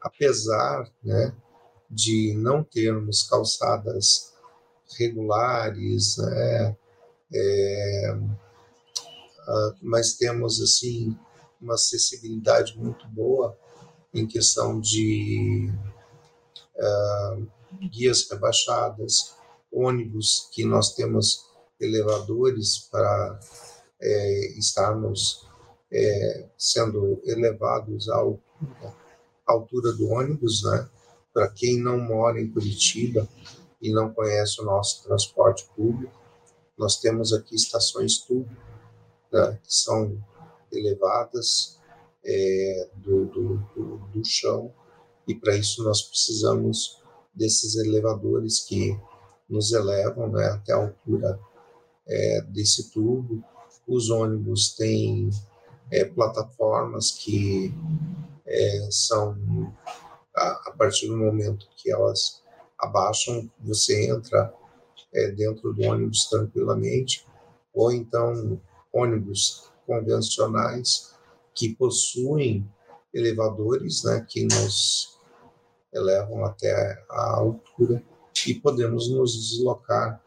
[0.00, 1.34] apesar né,
[1.90, 4.32] de não termos calçadas
[4.96, 6.76] regulares, né,
[7.34, 8.16] é,
[9.82, 11.16] mas temos assim
[11.60, 13.56] uma acessibilidade muito boa
[14.12, 15.70] em questão de
[16.76, 17.46] uh,
[17.88, 19.34] guias rebaixadas,
[19.72, 21.44] ônibus que nós temos
[21.80, 23.40] elevadores para
[24.00, 25.46] é, estarmos
[25.92, 28.22] é, sendo elevados à
[29.46, 30.88] altura do ônibus, né?
[31.32, 33.28] Para quem não mora em Curitiba
[33.82, 36.14] e não conhece o nosso transporte público,
[36.78, 38.48] nós temos aqui estações tubo
[39.34, 40.16] né, que são
[40.72, 41.78] elevadas
[42.24, 44.72] é, do, do, do, do chão,
[45.26, 47.02] e para isso nós precisamos
[47.34, 48.98] desses elevadores que
[49.48, 51.38] nos elevam né, até a altura
[52.06, 53.42] é, desse tubo.
[53.86, 55.30] Os ônibus têm
[55.90, 57.74] é, plataformas que
[58.46, 59.36] é, são,
[60.34, 62.42] a, a, partir do momento que elas
[62.78, 64.52] abaixam, você entra
[65.12, 67.26] é, dentro do ônibus tranquilamente,
[67.72, 68.60] ou então
[68.94, 71.14] ônibus convencionais
[71.54, 72.66] que possuem
[73.12, 75.18] elevadores né, que nos
[75.92, 78.02] elevam até a altura
[78.46, 80.22] e podemos nos deslocar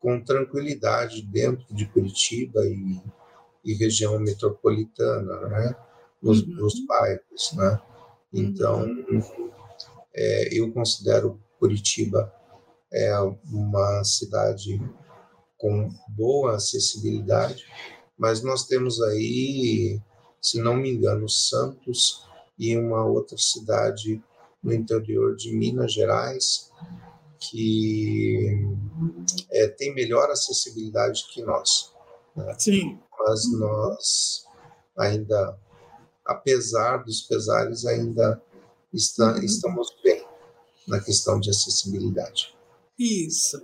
[0.00, 3.00] com tranquilidade dentro de Curitiba e,
[3.64, 5.76] e região metropolitana, né,
[6.20, 6.54] nos, uhum.
[6.56, 7.52] nos bairros.
[7.54, 7.80] Né?
[8.32, 8.86] Então,
[10.14, 12.32] é, eu considero Curitiba
[12.92, 13.18] é
[13.50, 14.80] uma cidade
[15.58, 17.66] com boa acessibilidade,
[18.24, 20.00] mas nós temos aí,
[20.40, 22.24] se não me engano, Santos
[22.58, 24.18] e uma outra cidade
[24.62, 26.72] no interior de Minas Gerais
[27.38, 28.66] que
[29.52, 31.92] é, tem melhor acessibilidade que nós.
[32.34, 32.56] Né?
[32.58, 32.98] Sim.
[33.18, 34.46] Mas nós
[34.96, 35.58] ainda,
[36.24, 38.42] apesar dos pesares, ainda
[38.90, 40.26] está, estamos bem
[40.88, 42.56] na questão de acessibilidade.
[42.98, 43.60] Isso.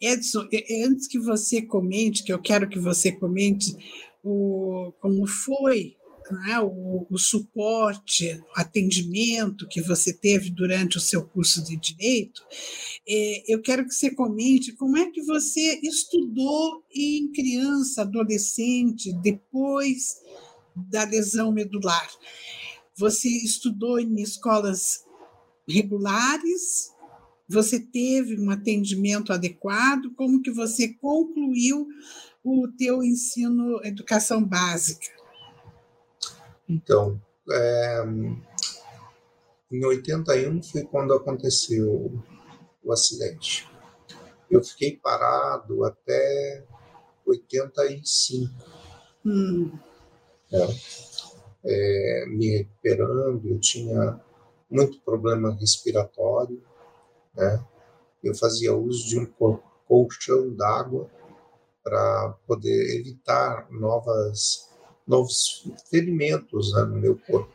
[0.00, 0.48] Edson,
[0.84, 3.76] antes que você comente, que eu quero que você comente
[4.22, 5.96] o, como foi
[6.30, 12.42] né, o, o, suporte, o atendimento que você teve durante o seu curso de Direito,
[13.08, 20.20] é, eu quero que você comente como é que você estudou em criança, adolescente, depois
[20.74, 22.08] da lesão medular.
[22.96, 25.04] Você estudou em escolas
[25.68, 26.91] regulares?
[27.52, 30.10] Você teve um atendimento adequado?
[30.16, 31.86] Como que você concluiu
[32.42, 35.06] o teu ensino educação básica?
[36.68, 38.04] Então, é,
[39.70, 42.18] em 81 foi quando aconteceu
[42.82, 43.68] o acidente.
[44.50, 46.64] Eu fiquei parado até
[47.26, 48.50] 85.
[49.24, 49.70] Hum.
[50.50, 50.66] É,
[51.64, 54.20] é, me recuperando, eu tinha
[54.70, 56.62] muito problema respiratório,
[57.34, 57.64] né?
[58.22, 59.26] Eu fazia uso de um
[59.86, 61.10] colchão d'água
[61.82, 64.70] para poder evitar novas
[65.06, 67.52] novos ferimentos né, no meu corpo,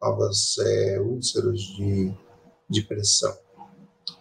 [0.00, 2.14] novas é, úlceras de,
[2.70, 3.36] de pressão.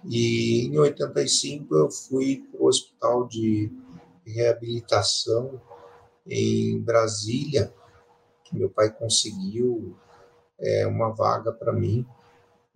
[0.06, 3.72] E em 85 eu fui para o hospital de
[4.26, 5.62] reabilitação
[6.26, 7.74] em Brasília.
[8.52, 9.96] Meu pai conseguiu
[10.60, 12.06] é, uma vaga para mim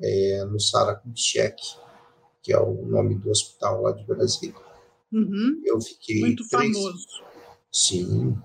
[0.02, 1.56] é, no Sara Kubitschek,
[2.48, 4.56] que é o nome do hospital lá de Brasília.
[5.12, 5.62] Uhum.
[5.66, 6.78] Eu fiquei muito três...
[6.78, 7.06] famoso.
[7.70, 8.38] Sim,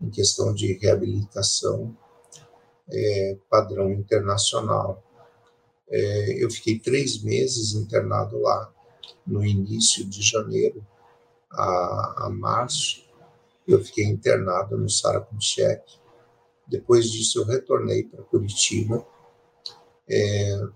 [0.00, 1.94] em questão de reabilitação
[2.90, 5.04] é, padrão internacional.
[5.90, 8.72] É, eu fiquei três meses internado lá,
[9.26, 10.82] no início de janeiro
[11.50, 13.04] a, a março.
[13.68, 15.84] Eu fiquei internado no Saracunchek.
[16.66, 19.06] Depois disso, eu retornei para Curitiba.
[20.08, 20.68] É,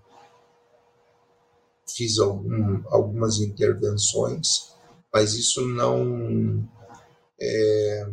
[1.95, 4.75] fiz algum, algumas intervenções,
[5.13, 6.67] mas isso não
[7.39, 8.07] é,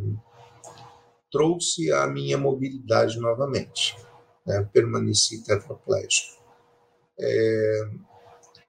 [1.31, 3.97] trouxe a minha mobilidade novamente.
[4.47, 4.69] Né?
[4.73, 6.43] Permaneci tetraplégico.
[7.21, 7.91] É,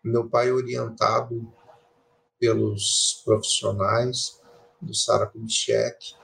[0.04, 1.52] meu pai, orientado
[2.40, 4.40] pelos profissionais
[4.82, 6.16] do Sara Kubitschek,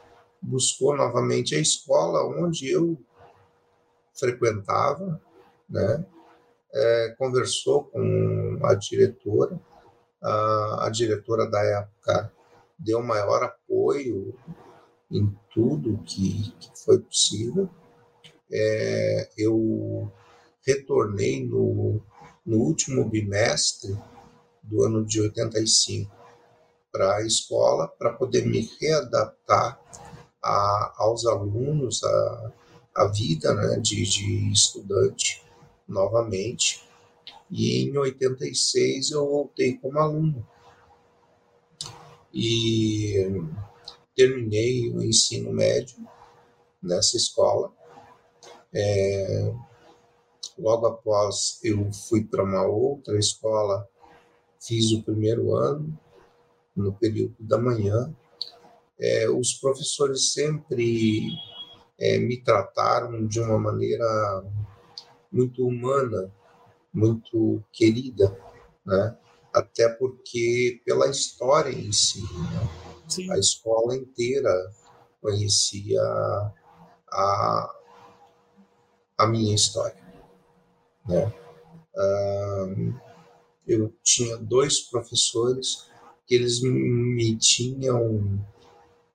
[0.41, 2.97] buscou novamente a escola onde eu
[4.13, 5.21] frequentava,
[5.69, 6.05] né?
[6.77, 9.57] É, conversou com a diretora,
[10.21, 12.33] a, a diretora da época
[12.77, 14.35] deu maior apoio
[15.09, 17.69] em tudo que, que foi possível.
[18.51, 20.11] É, eu
[20.65, 22.01] retornei no,
[22.45, 23.97] no último bimestre
[24.61, 26.11] do ano de 85
[26.91, 29.79] para a escola para poder me readaptar
[30.43, 32.01] a, aos alunos,
[32.95, 35.44] a vida né, de, de estudante
[35.87, 36.83] novamente.
[37.49, 40.47] E em 86 eu voltei como aluno.
[42.33, 43.13] E
[44.15, 45.95] terminei o ensino médio
[46.81, 47.71] nessa escola.
[48.73, 49.53] É,
[50.57, 53.87] logo após, eu fui para uma outra escola,
[54.59, 55.97] fiz o primeiro ano,
[56.75, 58.13] no período da manhã.
[58.99, 61.27] É, os professores sempre
[61.99, 64.43] é, me trataram de uma maneira
[65.35, 66.31] muito humana,
[66.93, 68.35] muito querida,
[68.85, 69.17] né?
[69.53, 72.21] até porque pela história em si.
[72.21, 73.33] Né?
[73.33, 74.49] A escola inteira
[75.21, 76.01] conhecia
[77.11, 77.75] a,
[79.17, 80.03] a minha história.
[81.07, 81.33] Né?
[83.67, 85.85] eu tinha dois professores
[86.27, 88.45] que eles me tinham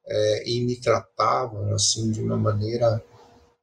[0.07, 3.05] é, e me tratavam assim de uma maneira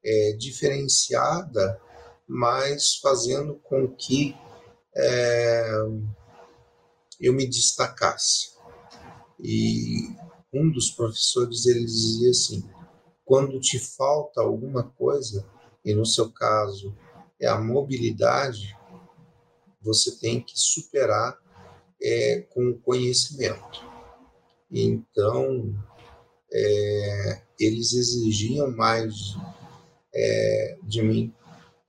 [0.04, 1.82] é, diferenciada,
[2.28, 4.36] mas fazendo com que
[4.96, 5.72] é,
[7.20, 8.58] eu me destacasse.
[9.40, 10.16] E
[10.54, 12.68] um dos professores ele dizia assim:
[13.24, 15.48] quando te falta alguma coisa,
[15.86, 16.96] e no seu caso
[17.40, 18.76] é a mobilidade,
[19.82, 21.38] você tem que superar
[22.02, 23.86] é, com o conhecimento.
[24.70, 25.74] Então,
[26.52, 29.14] é, eles exigiam mais
[30.14, 31.34] é, de mim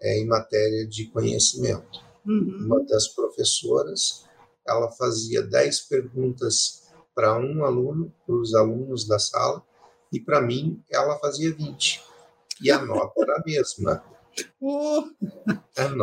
[0.01, 2.01] é, em matéria de conhecimento.
[2.27, 2.67] Uhum.
[2.67, 4.27] Uma das professoras
[4.67, 6.83] ela fazia 10 perguntas
[7.15, 9.63] para um aluno, para os alunos da sala,
[10.13, 12.03] e para mim ela fazia 20.
[12.63, 14.05] E a nota era a mesma.
[14.61, 15.05] Oh,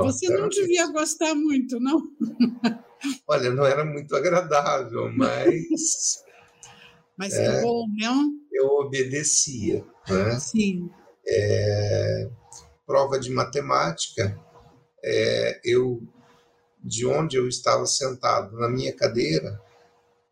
[0.03, 2.01] você não devia gostar muito, não?
[3.27, 6.23] Olha, não era muito agradável, mas.
[7.17, 8.29] Mas é, é bom, não?
[8.51, 9.85] Eu obedecia.
[10.09, 10.37] Né?
[10.37, 10.89] Sim.
[11.25, 12.29] É,
[12.85, 14.39] prova de matemática,
[15.03, 16.01] é, eu
[16.85, 19.59] de onde eu estava sentado na minha cadeira,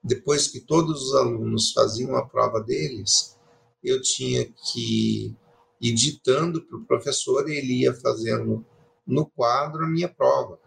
[0.03, 3.35] depois que todos os alunos faziam a prova deles,
[3.83, 5.35] eu tinha que
[5.81, 8.63] ir ditando para o professor e ele ia fazendo
[9.05, 10.59] no quadro a minha prova.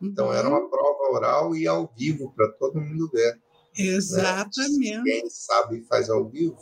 [0.00, 0.70] Então era uma uhum.
[0.70, 3.34] prova oral e ao vivo para todo mundo ver.
[3.34, 3.40] Né?
[3.76, 4.96] Exatamente.
[4.98, 5.02] Né?
[5.04, 6.56] Quem sabe faz ao vivo.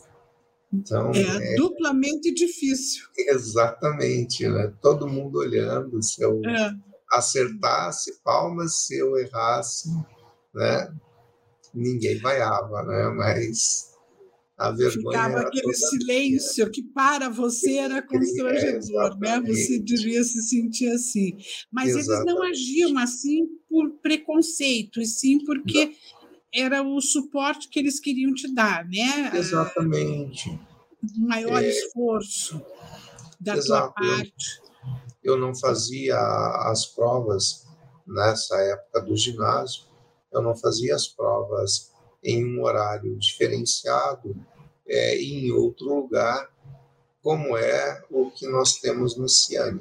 [0.73, 3.05] Então, é, é, duplamente difícil.
[3.16, 4.73] Exatamente, né?
[4.81, 6.75] Todo mundo olhando, se eu é.
[7.12, 9.91] acertasse palmas, se eu errasse,
[10.55, 10.93] né?
[11.75, 13.09] Ninguém vaiava, né?
[13.09, 13.93] Mas
[14.57, 19.43] a vergonha Ficava aquele silêncio que para você era constrangedor, é, né?
[19.47, 21.37] Você devia se sentir assim.
[21.70, 22.23] Mas exatamente.
[22.23, 26.22] eles não agiam assim por preconceito, e sim porque não
[26.55, 29.30] era o suporte que eles queriam te dar, né?
[29.34, 30.50] Exatamente.
[31.18, 32.61] Um maior é, esforço
[33.40, 33.94] da exato.
[33.94, 34.62] tua parte.
[35.22, 36.18] Eu, eu não fazia
[36.70, 37.66] as provas
[38.07, 39.84] nessa época do ginásio,
[40.32, 41.90] eu não fazia as provas
[42.22, 44.36] em um horário diferenciado
[44.86, 46.50] é, em outro lugar,
[47.22, 49.80] como é o que nós temos no Ciane.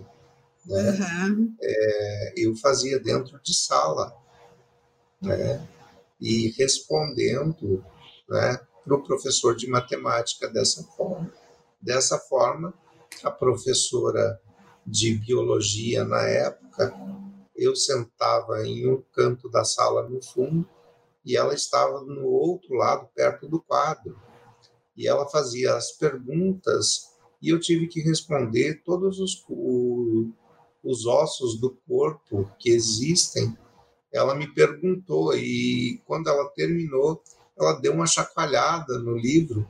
[0.66, 0.92] Né?
[0.92, 1.56] Uhum.
[1.62, 4.16] É, eu fazia dentro de sala.
[5.22, 5.68] Né?
[6.22, 7.84] E respondendo
[8.30, 11.34] né, para o professor de matemática dessa forma.
[11.82, 12.74] Dessa forma,
[13.24, 14.40] a professora
[14.86, 16.94] de biologia na época,
[17.56, 20.68] eu sentava em um canto da sala no fundo
[21.26, 24.20] e ela estava no outro lado, perto do quadro.
[24.96, 27.12] E ela fazia as perguntas
[27.42, 29.44] e eu tive que responder todos os,
[30.84, 33.58] os ossos do corpo que existem
[34.14, 37.22] ela me perguntou e quando ela terminou,
[37.58, 39.68] ela deu uma chacoalhada no livro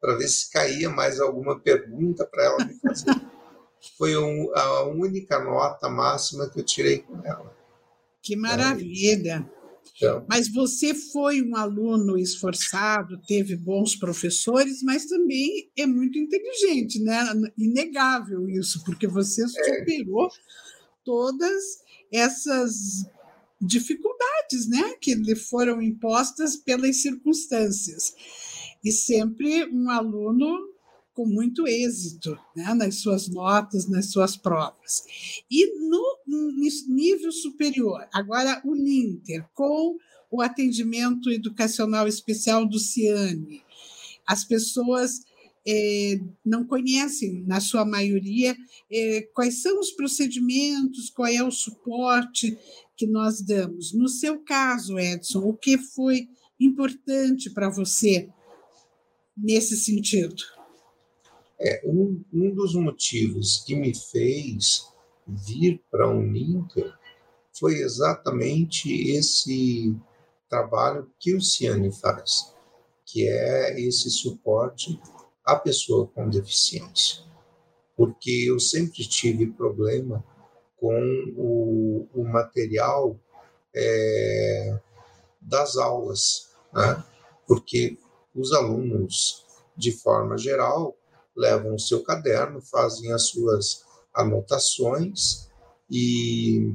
[0.00, 3.06] para ver se caía mais alguma pergunta para ela me fazer.
[3.98, 7.54] Foi um, a única nota máxima que eu tirei com ela.
[8.22, 9.46] Que maravilha!
[9.96, 17.00] Então, mas você foi um aluno esforçado, teve bons professores, mas também é muito inteligente,
[17.00, 17.20] né?
[17.56, 19.46] Inegável isso, porque você é.
[19.46, 20.30] superou é.
[21.04, 21.62] todas
[22.10, 23.06] essas
[23.64, 28.14] dificuldades né, que lhe foram impostas pelas circunstâncias.
[28.84, 30.74] E sempre um aluno
[31.14, 35.04] com muito êxito né, nas suas notas, nas suas provas.
[35.50, 36.18] E no
[36.88, 39.96] nível superior, agora o NINTER, com
[40.30, 43.62] o atendimento educacional especial do CIANE,
[44.26, 45.20] as pessoas
[45.66, 48.56] é, não conhecem, na sua maioria,
[48.90, 52.58] é, quais são os procedimentos, qual é o suporte
[52.96, 53.92] que nós damos.
[53.92, 56.28] No seu caso, Edson, o que foi
[56.58, 58.28] importante para você
[59.36, 60.42] nesse sentido?
[61.58, 64.86] É, um, um dos motivos que me fez
[65.26, 66.92] vir para o Uninter
[67.52, 69.96] foi exatamente esse
[70.48, 72.52] trabalho que o Ciane faz,
[73.06, 75.00] que é esse suporte
[75.44, 77.22] à pessoa com deficiência.
[77.96, 80.24] Porque eu sempre tive problema
[80.84, 83.18] com o, o material
[83.74, 84.78] é,
[85.40, 87.02] das aulas, né?
[87.46, 87.96] porque
[88.34, 90.94] os alunos, de forma geral,
[91.34, 93.82] levam o seu caderno, fazem as suas
[94.12, 95.48] anotações
[95.90, 96.74] e,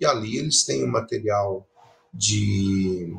[0.00, 1.68] e ali eles têm o um material
[2.14, 3.14] de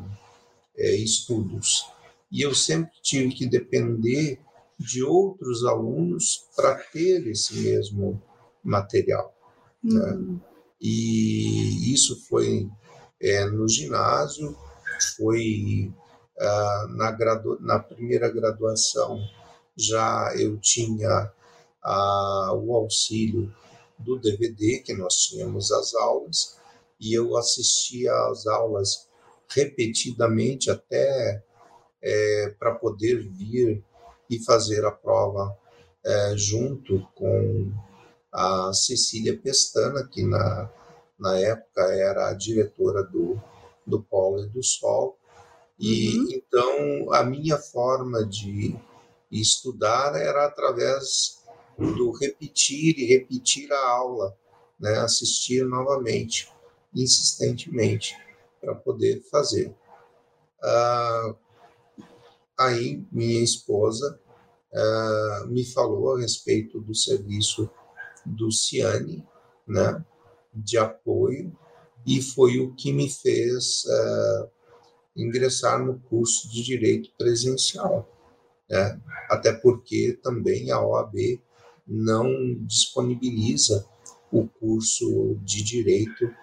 [0.75, 1.85] é, estudos.
[2.31, 4.39] E eu sempre tive que depender
[4.79, 8.19] de outros alunos para ter esse mesmo
[8.63, 9.35] material.
[9.83, 10.11] Né?
[10.11, 10.39] Uhum.
[10.79, 12.69] E isso foi
[13.19, 14.55] é, no ginásio,
[15.17, 15.91] foi
[16.39, 17.57] ah, na, gradu...
[17.61, 19.19] na primeira graduação
[19.77, 21.31] já eu tinha
[21.83, 23.53] ah, o auxílio
[23.97, 26.57] do DVD, que nós tínhamos as aulas,
[26.99, 29.07] e eu assistia às aulas
[29.49, 31.43] repetidamente até
[32.01, 33.83] é, para poder vir
[34.29, 35.55] e fazer a prova
[36.03, 37.71] é, junto com
[38.31, 40.69] a Cecília Pestana, que na,
[41.19, 43.39] na época era a diretora do,
[43.85, 45.17] do Polo e do Sol.
[45.77, 46.27] E uhum.
[46.31, 48.75] então a minha forma de
[49.31, 51.41] estudar era através
[51.77, 54.37] do repetir e repetir a aula,
[54.79, 54.99] né?
[54.99, 56.51] assistir novamente,
[56.93, 58.15] insistentemente,
[58.59, 59.75] para poder fazer.
[60.63, 61.35] Ah,
[62.59, 64.19] aí minha esposa
[64.73, 67.69] ah, me falou a respeito do serviço
[68.25, 69.25] do Ciane,
[69.67, 70.03] né,
[70.53, 71.55] de apoio,
[72.05, 74.49] e foi o que me fez uh,
[75.15, 78.09] ingressar no curso de Direito Presencial.
[78.69, 78.99] Né?
[79.29, 81.39] Até porque também a OAB
[81.87, 83.85] não disponibiliza
[84.31, 86.33] o curso de Direito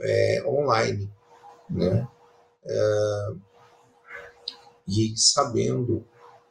[0.00, 1.12] é, online.
[1.70, 2.08] Né?
[2.64, 3.34] É,
[4.88, 6.04] e sabendo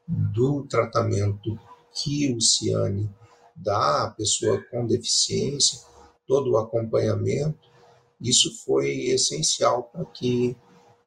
[0.08, 1.58] do tratamento
[1.92, 3.10] que o Ciane
[3.56, 5.80] dá à pessoa com deficiência,
[6.28, 7.72] todo o acompanhamento,
[8.20, 10.56] isso foi essencial para que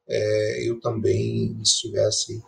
[0.09, 2.43] é, eu também estivesse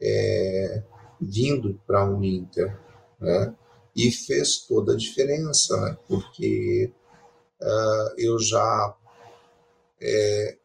[0.00, 0.82] é,
[1.20, 2.78] vindo para a Uninter,
[3.20, 3.54] né?
[3.96, 5.96] E fez toda a diferença, né?
[6.08, 6.92] porque
[7.62, 8.96] uh, eu já
[10.00, 10.58] é,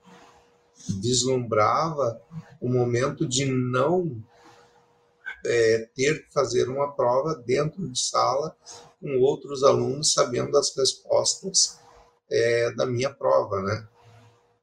[1.00, 2.20] vislumbrava
[2.60, 4.24] o momento de não
[5.50, 8.56] é, ter que fazer uma prova dentro de sala
[9.02, 11.80] com outros alunos sabendo as respostas
[12.30, 13.88] é, da minha prova, né?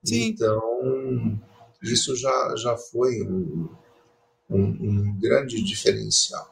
[0.05, 0.29] Sim.
[0.29, 1.41] Então,
[1.83, 3.69] isso já, já foi um,
[4.49, 6.49] um, um grande diferencial,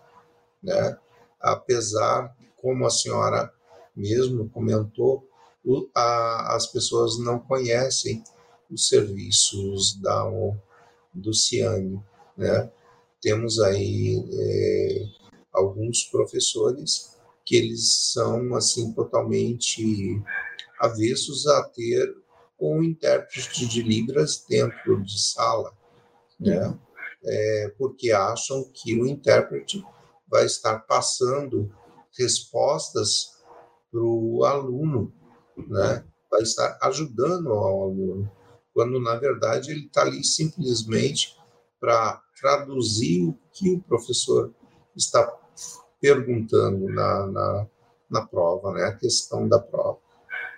[0.60, 0.98] né?
[1.40, 3.52] Apesar, como a senhora
[3.94, 5.28] mesmo comentou,
[5.64, 8.24] o, a, as pessoas não conhecem
[8.68, 10.24] os serviços da,
[11.12, 12.02] do Ciane,
[12.36, 12.70] né?
[13.24, 15.06] Temos aí é,
[15.50, 20.22] alguns professores que eles são assim totalmente
[20.78, 22.14] avessos a ter
[22.60, 25.72] um intérprete de libras dentro de sala,
[26.38, 26.78] né?
[27.24, 29.82] É, porque acham que o intérprete
[30.28, 31.74] vai estar passando
[32.18, 33.42] respostas
[33.90, 35.10] para o aluno,
[35.56, 36.04] né?
[36.30, 38.30] Vai estar ajudando ao aluno,
[38.74, 41.34] quando na verdade ele está ali simplesmente
[41.80, 44.52] para traduzir o que o professor
[44.96, 45.26] está
[46.00, 47.66] perguntando na, na,
[48.10, 48.84] na prova, né?
[48.84, 49.98] A questão da prova.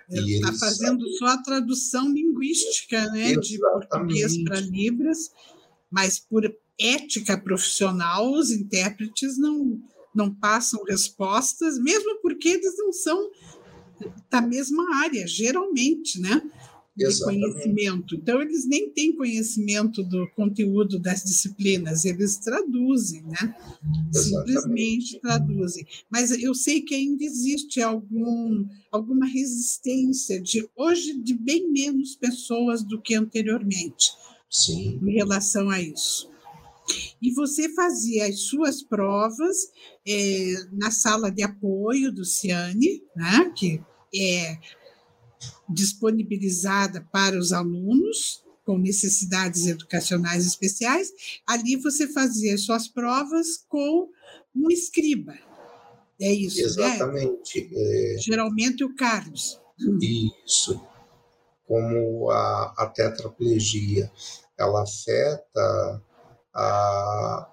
[0.09, 1.17] Ele está fazendo sabem...
[1.17, 3.31] só a tradução linguística, né?
[3.31, 3.49] Exatamente.
[3.49, 5.31] De português para Libras,
[5.89, 6.43] mas por
[6.79, 9.81] ética profissional, os intérpretes não,
[10.13, 13.29] não passam respostas, mesmo porque eles não são
[14.29, 16.41] da mesma área, geralmente, né?
[16.97, 18.15] De conhecimento.
[18.15, 23.55] Então, eles nem têm conhecimento do conteúdo das disciplinas, eles traduzem, né?
[24.13, 24.17] Exatamente.
[24.17, 25.85] Simplesmente traduzem.
[26.09, 32.83] Mas eu sei que ainda existe algum, alguma resistência de hoje de bem menos pessoas
[32.83, 34.11] do que anteriormente.
[34.49, 34.99] Sim.
[35.03, 36.29] Em relação a isso.
[37.21, 39.71] E você fazia as suas provas
[40.07, 43.51] é, na sala de apoio do Ciane, né?
[43.55, 43.81] que
[44.15, 44.57] é
[45.69, 51.09] disponibilizada para os alunos com necessidades educacionais especiais.
[51.47, 54.09] Ali você fazia suas provas com
[54.55, 55.33] um escriba.
[56.19, 56.59] É isso?
[56.59, 57.69] Exatamente.
[57.71, 58.15] Né?
[58.15, 58.17] É...
[58.19, 59.59] Geralmente o Carlos.
[60.45, 60.81] Isso.
[61.65, 64.11] Como a, a tetraplegia
[64.57, 66.03] ela afeta
[66.53, 67.47] a,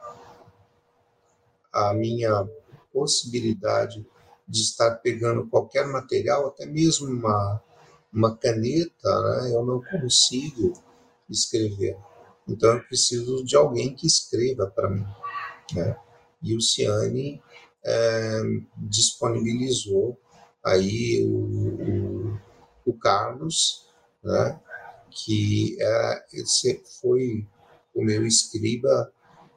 [1.72, 2.49] a minha
[2.93, 4.05] possibilidade
[4.49, 7.62] de estar pegando qualquer material, até mesmo uma,
[8.15, 10.73] uma caneta, né, eu não consigo
[11.29, 11.99] escrever.
[12.47, 15.07] Então eu preciso de alguém que escreva para mim.
[15.75, 15.97] Né?
[16.41, 17.43] E o Ciane
[17.85, 18.41] é,
[18.77, 20.17] disponibilizou
[20.62, 22.41] aí o, o,
[22.87, 23.89] o Carlos,
[24.23, 24.61] né,
[25.11, 26.25] que é,
[27.01, 27.47] foi
[27.93, 29.12] o meu escriba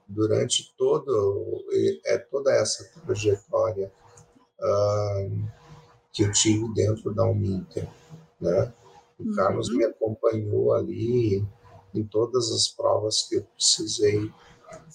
[0.08, 1.64] durante todo,
[2.05, 3.91] é, toda essa trajetória
[4.60, 5.47] uh,
[6.14, 7.88] que eu tive dentro da Uninter
[8.40, 8.74] né?
[9.20, 9.78] O Carlos uhum.
[9.78, 11.46] me acompanhou ali
[11.94, 14.32] em todas as provas que eu precisei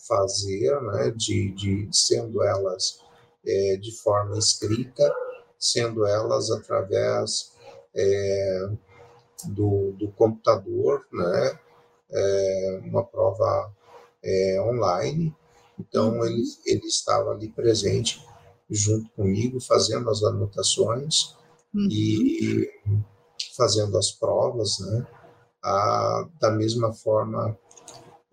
[0.07, 1.11] fazer, né?
[1.11, 3.01] De, de sendo elas
[3.45, 5.12] é, de forma escrita,
[5.59, 7.53] sendo elas através
[7.95, 8.68] é,
[9.47, 11.59] do, do computador, né?
[12.14, 13.72] É, uma prova
[14.22, 15.34] é, online.
[15.78, 16.24] Então uhum.
[16.24, 18.24] ele, ele estava ali presente
[18.70, 21.34] junto comigo, fazendo as anotações
[21.74, 21.88] uhum.
[21.90, 22.70] e
[23.57, 25.07] fazendo as provas, né?
[25.64, 27.57] Ah, da mesma forma,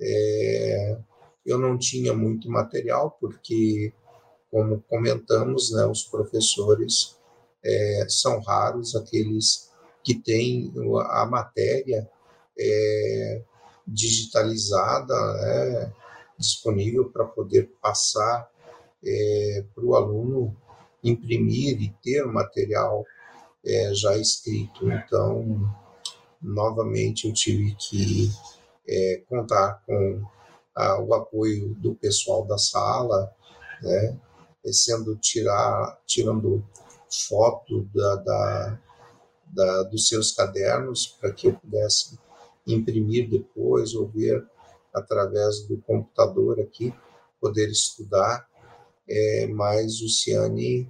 [0.01, 0.97] é,
[1.45, 3.93] eu não tinha muito material, porque,
[4.49, 7.17] como comentamos, né, os professores
[7.63, 9.70] é, são raros aqueles
[10.03, 10.74] que têm
[11.09, 12.09] a matéria
[12.57, 13.41] é,
[13.88, 15.93] digitalizada, né,
[16.38, 18.49] disponível para poder passar
[19.03, 20.55] é, para o aluno
[21.03, 23.05] imprimir e ter o material
[23.66, 24.89] é, já escrito.
[24.91, 25.70] Então,
[26.41, 28.30] novamente, eu tive que
[28.88, 30.24] é, contar com
[30.76, 33.34] a, o apoio do pessoal da sala,
[33.82, 34.18] né,
[34.66, 36.64] sendo tirar, tirando
[37.28, 38.80] foto da, da,
[39.47, 42.20] da, dos seus cadernos para que eu pudesse
[42.68, 44.45] imprimir depois ou ver
[44.93, 46.93] através do computador aqui,
[47.39, 48.47] poder estudar.
[49.07, 50.88] É, mas o Ciane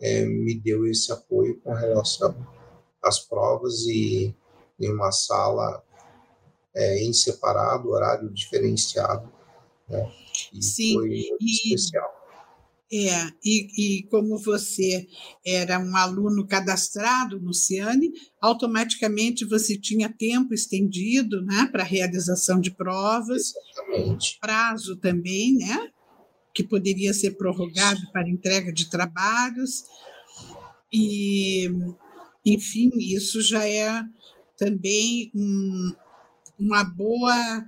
[0.00, 2.34] é, me deu esse apoio com relação
[3.02, 4.34] às provas e
[4.78, 5.82] em uma sala
[6.74, 9.32] é, em separado, horário diferenciado,
[9.88, 10.12] Né?
[10.52, 12.14] E Sim, foi e, especial.
[12.92, 15.08] É, e, e como você
[15.44, 22.70] era um aluno cadastrado no Ciane, automaticamente você tinha tempo estendido né, para realização de
[22.70, 24.38] provas, Exatamente.
[24.40, 25.90] prazo também, né,
[26.56, 29.84] que poderia ser prorrogado para entrega de trabalhos.
[30.90, 31.70] E,
[32.46, 34.02] enfim, isso já é
[34.56, 35.92] também um,
[36.58, 37.62] uma boa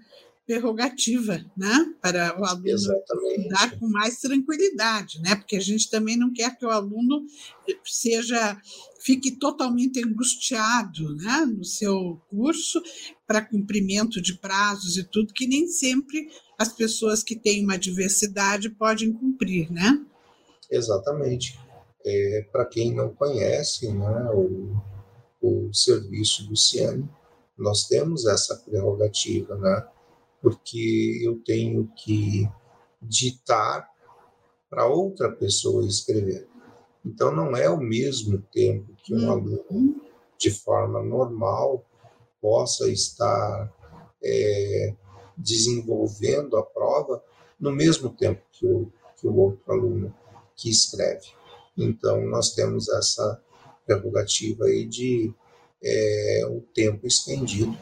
[0.47, 3.49] prerrogativa, né, para o aluno Exatamente.
[3.51, 7.27] dar com mais tranquilidade, né, porque a gente também não quer que o aluno
[7.85, 8.59] seja
[8.99, 12.83] fique totalmente angustiado, né, no seu curso
[13.27, 16.27] para cumprimento de prazos e tudo que nem sempre
[16.59, 20.05] as pessoas que têm uma diversidade podem cumprir, né?
[20.71, 21.59] Exatamente.
[22.05, 24.77] É, para quem não conhece, né, o,
[25.41, 27.09] o serviço do Ciane,
[27.57, 29.87] nós temos essa prerrogativa, né?
[30.41, 32.49] porque eu tenho que
[33.03, 33.89] ditar
[34.71, 36.49] para outra pessoa escrever.
[37.05, 39.31] Então, não é o mesmo tempo que um uhum.
[39.31, 40.03] aluno,
[40.39, 41.85] de forma normal,
[42.41, 43.73] possa estar
[44.23, 44.95] é,
[45.39, 47.23] desenvolvendo a prova
[47.59, 50.15] no mesmo tempo que o, que o outro aluno
[50.57, 51.29] que escreve.
[51.77, 53.41] Então, nós temos essa
[53.87, 55.33] prerrogativa aí de
[55.83, 57.77] é, o tempo estendido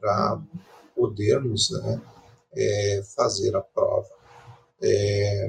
[0.00, 0.42] para
[0.94, 2.02] podermos né,
[2.52, 4.08] é, fazer a prova.
[4.82, 5.48] É,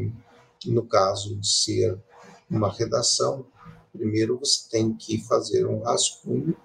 [0.66, 1.98] no caso de ser
[2.50, 3.46] uma redação,
[3.92, 6.56] primeiro você tem que fazer um rascunho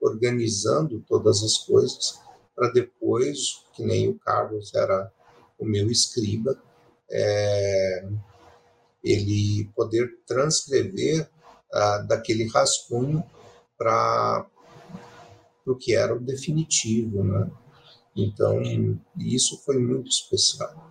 [0.00, 2.20] organizando todas as coisas
[2.54, 5.12] para depois, que nem o Carlos era
[5.58, 6.60] o meu escriba,
[7.10, 8.08] é,
[9.02, 11.28] ele poder transcrever
[11.72, 13.24] ah, daquele rascunho
[13.76, 14.46] para
[15.66, 17.50] o que era o definitivo, né?
[18.14, 18.60] Então,
[19.16, 20.90] isso foi muito especial.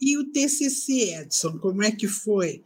[0.00, 2.64] E o TCC, Edson, como é que foi?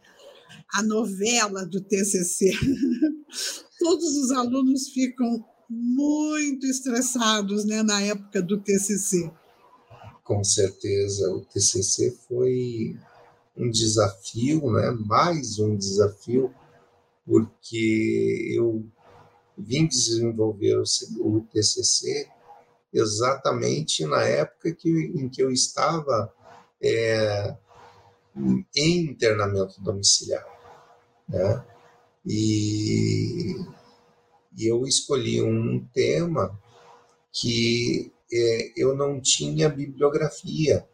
[0.73, 2.51] A novela do TCC.
[3.79, 9.31] Todos os alunos ficam muito estressados né, na época do TCC.
[10.23, 12.97] Com certeza, o TCC foi
[13.55, 14.91] um desafio, né?
[15.05, 16.53] mais um desafio,
[17.25, 18.83] porque eu
[19.57, 20.81] vim desenvolver
[21.19, 22.27] o TCC
[22.93, 26.33] exatamente na época que, em que eu estava
[26.81, 27.55] é,
[28.75, 30.45] em internamento domiciliar.
[31.27, 31.65] Né?
[32.25, 33.55] E,
[34.59, 36.59] e eu escolhi um tema
[37.31, 40.85] que é, eu não tinha bibliografia,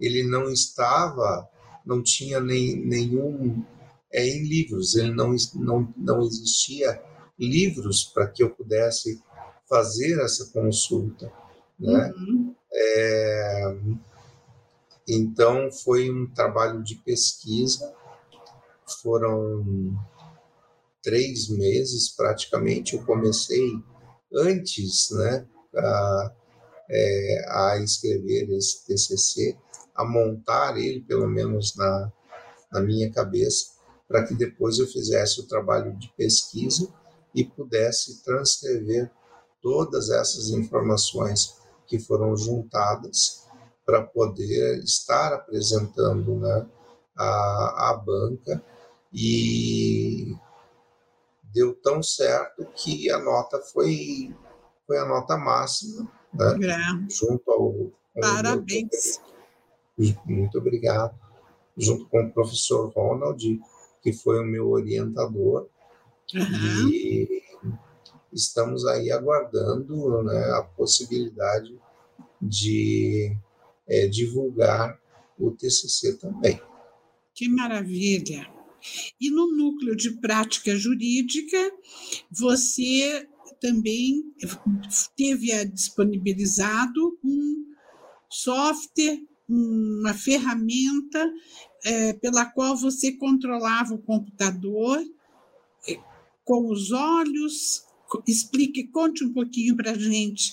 [0.00, 1.46] ele não estava,
[1.84, 3.62] não tinha nem, nenhum
[4.10, 7.00] é, em livros, ele não, não, não existia
[7.38, 9.22] livros para que eu pudesse
[9.68, 11.30] fazer essa consulta.
[11.78, 12.12] Né?
[12.16, 12.54] Uhum.
[12.72, 13.76] É,
[15.06, 17.92] então, foi um trabalho de pesquisa,
[19.02, 19.94] foram
[21.02, 22.94] três meses praticamente.
[22.94, 23.72] Eu comecei
[24.32, 25.46] antes né,
[25.76, 26.32] a,
[26.88, 29.56] é, a escrever esse TCC,
[29.94, 32.12] a montar ele, pelo menos na,
[32.72, 33.66] na minha cabeça,
[34.08, 36.88] para que depois eu fizesse o trabalho de pesquisa
[37.34, 39.10] e pudesse transcrever
[39.62, 41.54] todas essas informações
[41.86, 43.44] que foram juntadas
[43.84, 46.66] para poder estar apresentando né,
[47.16, 48.62] a, a banca
[49.12, 50.34] e
[51.52, 54.34] deu tão certo que a nota foi,
[54.86, 57.12] foi a nota máxima, né, é.
[57.12, 57.92] junto ao.
[58.20, 59.20] Parabéns.
[59.96, 61.18] Meu, muito obrigado.
[61.76, 63.60] Junto com o professor Ronald,
[64.02, 65.68] que foi o meu orientador.
[66.34, 66.88] Uhum.
[66.88, 67.42] E
[68.32, 71.78] estamos aí aguardando né, a possibilidade
[72.40, 73.36] de
[73.88, 74.98] é, divulgar
[75.38, 76.60] o TCC também.
[77.34, 78.59] Que maravilha!
[79.20, 81.72] E no núcleo de prática jurídica,
[82.30, 83.28] você
[83.60, 84.24] também
[85.16, 87.64] teve disponibilizado um
[88.30, 91.30] software, uma ferramenta
[91.84, 95.02] é, pela qual você controlava o computador
[95.88, 95.98] é,
[96.44, 97.84] com os olhos,
[98.26, 100.52] explique, conte um pouquinho para a gente,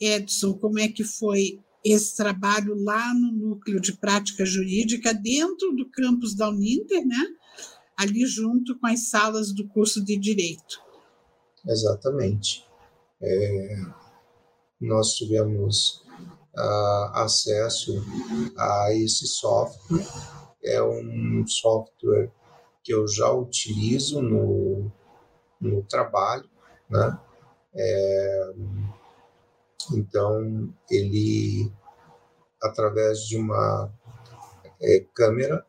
[0.00, 5.88] Edson, como é que foi esse trabalho lá no núcleo de prática jurídica dentro do
[5.90, 7.22] campus da Uninter, né?
[7.96, 10.82] Ali junto com as salas do curso de Direito.
[11.66, 12.66] Exatamente.
[13.22, 13.76] É,
[14.80, 16.04] nós tivemos
[16.56, 18.04] uh, acesso
[18.56, 20.06] a esse software.
[20.62, 22.30] É um software
[22.82, 24.90] que eu já utilizo no,
[25.60, 26.48] no trabalho,
[26.88, 27.18] né?
[27.76, 28.52] É,
[29.92, 31.70] então, ele,
[32.62, 33.90] através de uma
[34.80, 35.64] é câmera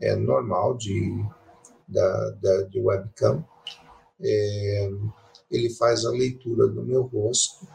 [0.00, 1.24] é normal de,
[1.88, 3.44] da, da, de webcam.
[4.20, 4.90] É,
[5.50, 7.66] ele faz a leitura do meu rosto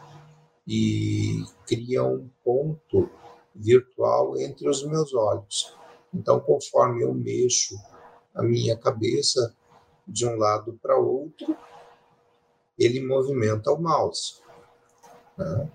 [0.66, 3.08] e cria um ponto
[3.54, 5.74] virtual entre os meus olhos.
[6.12, 7.76] Então, conforme eu mexo
[8.34, 9.54] a minha cabeça
[10.06, 11.56] de um lado para outro,
[12.78, 14.40] ele movimenta o mouse.
[15.36, 15.70] Né?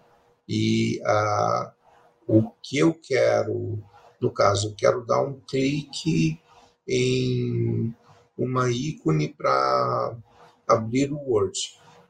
[0.47, 1.73] E a,
[2.27, 3.81] o que eu quero,
[4.19, 6.39] no caso, eu quero dar um clique
[6.87, 7.95] em
[8.37, 10.17] uma ícone para
[10.67, 11.57] abrir o Word.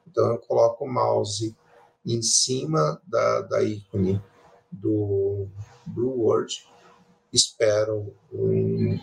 [0.06, 1.56] Então eu coloco o mouse
[2.04, 4.22] em cima da, da ícone
[4.70, 5.48] do,
[5.86, 6.66] do Word,
[7.32, 8.98] espero um,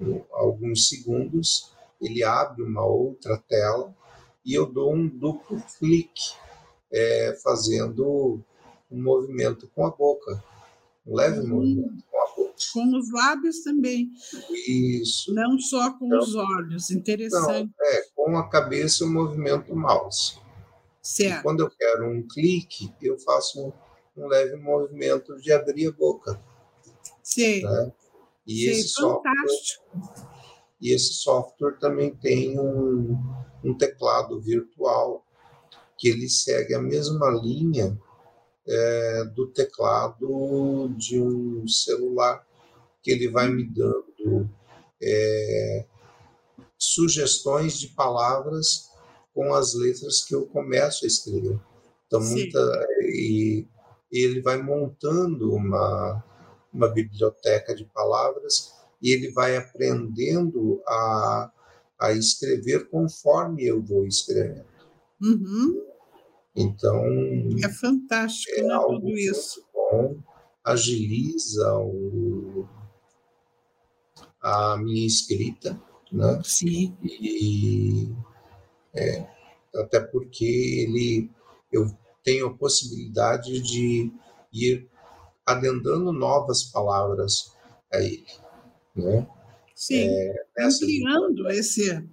[0.00, 3.94] um, alguns segundos, ele abre uma outra tela
[4.44, 6.34] e eu dou um duplo clique,
[6.92, 8.40] é, fazendo
[8.90, 10.42] um movimento com a boca,
[11.04, 12.04] um leve movimento
[12.76, 14.12] com os lábios também.
[14.68, 15.32] Isso.
[15.32, 17.72] Não só com então, os olhos, interessante.
[17.78, 20.38] Não, é, com a cabeça eu movimento o mouse.
[21.00, 21.40] Certo.
[21.40, 23.72] E quando eu quero um clique, eu faço um,
[24.22, 26.38] um leve movimento de abrir a boca.
[27.22, 27.62] Sim.
[27.62, 27.92] Né?
[28.46, 29.84] E Sei, esse fantástico.
[29.90, 30.26] software,
[30.80, 33.16] e esse software também tem um,
[33.64, 35.24] um teclado virtual
[35.96, 37.98] que ele segue a mesma linha
[38.68, 42.45] é, do teclado de um celular,
[43.06, 44.50] que ele vai me dando
[45.00, 45.86] é,
[46.76, 48.88] sugestões de palavras
[49.32, 51.56] com as letras que eu começo a escrever.
[52.04, 52.58] Então, muita,
[53.04, 53.64] e
[54.10, 56.20] ele vai montando uma,
[56.72, 61.52] uma biblioteca de palavras e ele vai aprendendo a,
[62.00, 64.66] a escrever conforme eu vou escrevendo.
[65.22, 65.80] Uhum.
[66.56, 67.04] Então.
[67.62, 69.64] É fantástico, é né, tudo isso.
[69.72, 70.16] Bom,
[70.64, 72.25] agiliza o,
[74.46, 75.80] a minha escrita,
[76.12, 76.40] né?
[76.44, 76.96] Sim.
[77.02, 78.14] E
[78.94, 79.26] é,
[79.74, 81.28] até porque ele,
[81.72, 81.90] eu
[82.22, 84.12] tenho a possibilidade de
[84.52, 84.88] ir
[85.44, 87.52] adendando novas palavras
[87.92, 88.26] a ele,
[88.94, 89.26] né?
[89.74, 92.08] Sim, é, ampliando esse,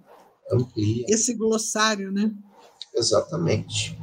[0.50, 1.06] amplia.
[1.08, 2.34] esse glossário, né?
[2.94, 3.96] Exatamente.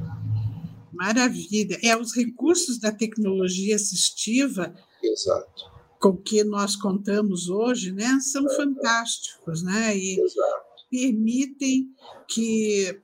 [0.94, 1.78] Maravilha.
[1.84, 4.74] É, os recursos da tecnologia assistiva
[5.04, 5.72] Exato.
[6.02, 8.56] Com que nós contamos hoje, né, são é.
[8.56, 9.96] fantásticos, né?
[9.96, 10.18] E
[10.90, 11.90] permitem
[12.28, 13.00] que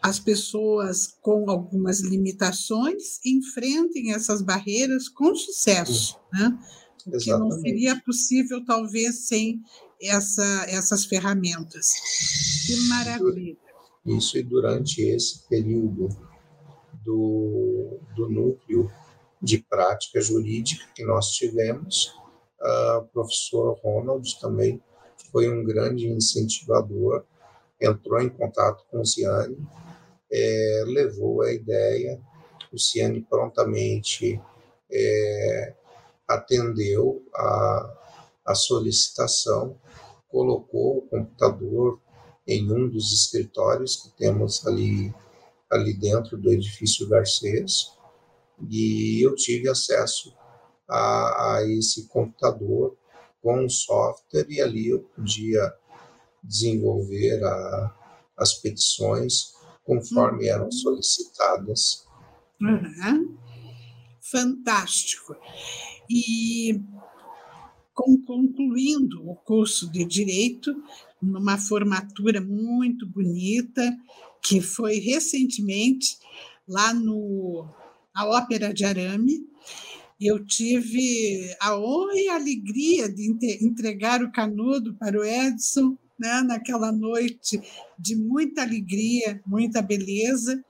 [0.00, 6.58] as pessoas com algumas limitações enfrentem essas barreiras com sucesso, né?
[7.06, 9.60] O que não seria possível, talvez, sem
[10.00, 11.92] essa, essas ferramentas.
[12.66, 13.56] Que maravilha.
[14.06, 16.08] Isso, e durante esse período
[17.04, 18.90] do, do núcleo
[19.42, 22.14] de prática jurídica que nós tivemos,
[22.98, 24.80] o professor Ronald também
[25.32, 27.24] foi um grande incentivador,
[27.80, 29.56] entrou em contato com o Ciane,
[30.30, 32.20] é, levou a ideia,
[32.72, 34.40] o Ciane prontamente
[34.90, 35.74] é,
[36.28, 37.98] atendeu a,
[38.46, 39.76] a solicitação,
[40.28, 42.00] colocou o computador
[42.46, 45.12] em um dos escritórios que temos ali
[45.72, 47.92] ali dentro do edifício Garcês
[48.68, 50.34] e eu tive acesso
[50.88, 52.96] a, a esse computador
[53.40, 55.72] com um software e ali eu podia
[56.42, 57.94] desenvolver a,
[58.36, 60.72] as petições conforme eram uhum.
[60.72, 62.06] solicitadas.
[62.60, 63.36] Uhum.
[64.20, 65.36] Fantástico.
[66.08, 66.80] E
[67.94, 70.74] concluindo o curso de Direito,
[71.20, 73.96] numa formatura muito bonita,
[74.40, 76.18] que foi recentemente
[76.66, 77.68] lá no
[78.14, 79.46] a Ópera de Arame.
[80.20, 86.42] Eu tive a honra e a alegria de entregar o canudo para o Edson, né,
[86.42, 87.60] naquela noite
[87.98, 90.64] de muita alegria, muita beleza.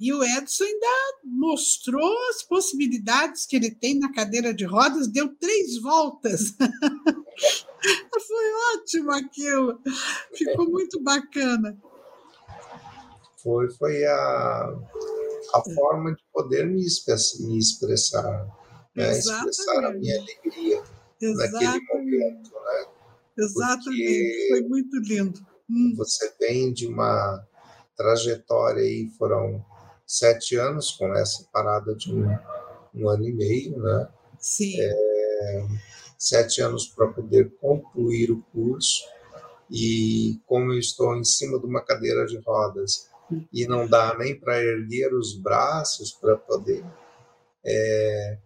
[0.00, 0.86] E o Edson ainda
[1.24, 6.54] mostrou as possibilidades que ele tem na cadeira de rodas, deu três voltas.
[8.26, 9.80] Foi ótimo aquilo,
[10.34, 11.78] ficou muito bacana
[13.48, 14.74] foi, foi a,
[15.54, 16.84] a forma de poder me,
[17.40, 18.46] me expressar,
[18.94, 19.18] né?
[19.18, 20.82] expressar a minha alegria
[21.20, 21.64] Exatamente.
[21.64, 22.50] naquele momento.
[22.50, 22.86] Né?
[23.38, 25.40] Exatamente, foi muito lindo.
[25.70, 25.94] Hum.
[25.96, 27.46] Você vem de uma
[27.96, 29.64] trajetória aí, foram
[30.06, 32.26] sete anos com essa parada de um,
[32.94, 34.08] um ano e meio, né?
[34.38, 34.80] Sim.
[34.80, 35.66] É,
[36.18, 39.04] sete anos para poder concluir o curso
[39.70, 43.08] e como eu estou em cima de uma cadeira de rodas
[43.52, 46.84] e não dá nem para erguer os braços para poder
[47.64, 48.38] é,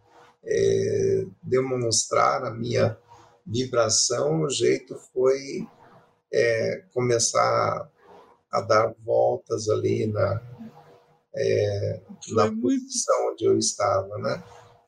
[0.44, 2.96] é, demonstrar a minha
[3.46, 5.66] vibração, o jeito foi
[6.32, 7.90] é, começar
[8.50, 10.42] a dar voltas ali na,
[11.34, 14.42] é, na muito, posição onde eu estava, né?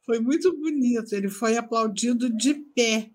[0.04, 1.14] Foi muito bonito.
[1.14, 3.10] Ele foi aplaudido de pé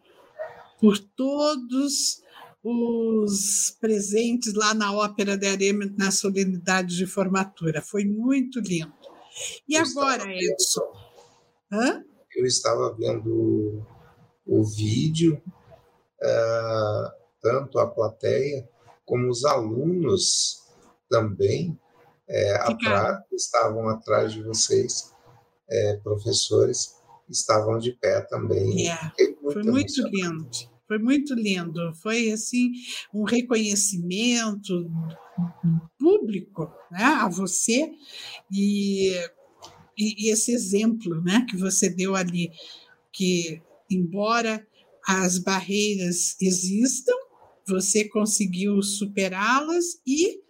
[0.79, 2.21] por todos
[2.63, 7.81] os presentes lá na Ópera de Arema na solenidade de formatura.
[7.81, 8.93] Foi muito lindo.
[9.67, 10.91] E eu agora, Edson?
[11.71, 12.03] Hã?
[12.35, 13.85] Eu estava vendo
[14.45, 15.41] o vídeo,
[16.21, 18.67] uh, tanto a plateia
[19.05, 20.63] como os alunos
[21.09, 21.79] também
[22.27, 25.11] é, atrás, estavam atrás de vocês,
[25.67, 26.95] é, professores,
[27.27, 28.87] estavam de pé também.
[28.87, 28.97] É,
[29.41, 30.47] foi muito lindo,
[30.89, 31.93] foi muito lindo.
[32.01, 32.71] Foi assim
[33.13, 34.91] um reconhecimento
[35.99, 37.91] público né, a você
[38.51, 39.13] e,
[39.95, 42.51] e, esse exemplo né, que você deu ali,
[43.11, 44.65] que embora
[45.07, 47.13] as barreiras existam,
[47.67, 50.41] você conseguiu superá-las e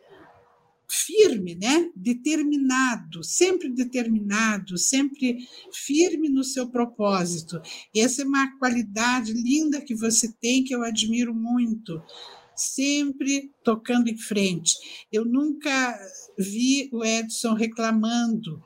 [0.89, 1.91] firme, né?
[1.95, 7.61] Determinado, sempre determinado, sempre firme no seu propósito.
[7.95, 12.01] Essa é uma qualidade linda que você tem que eu admiro muito.
[12.55, 14.75] Sempre tocando em frente.
[15.11, 15.97] Eu nunca
[16.37, 18.61] vi o Edson reclamando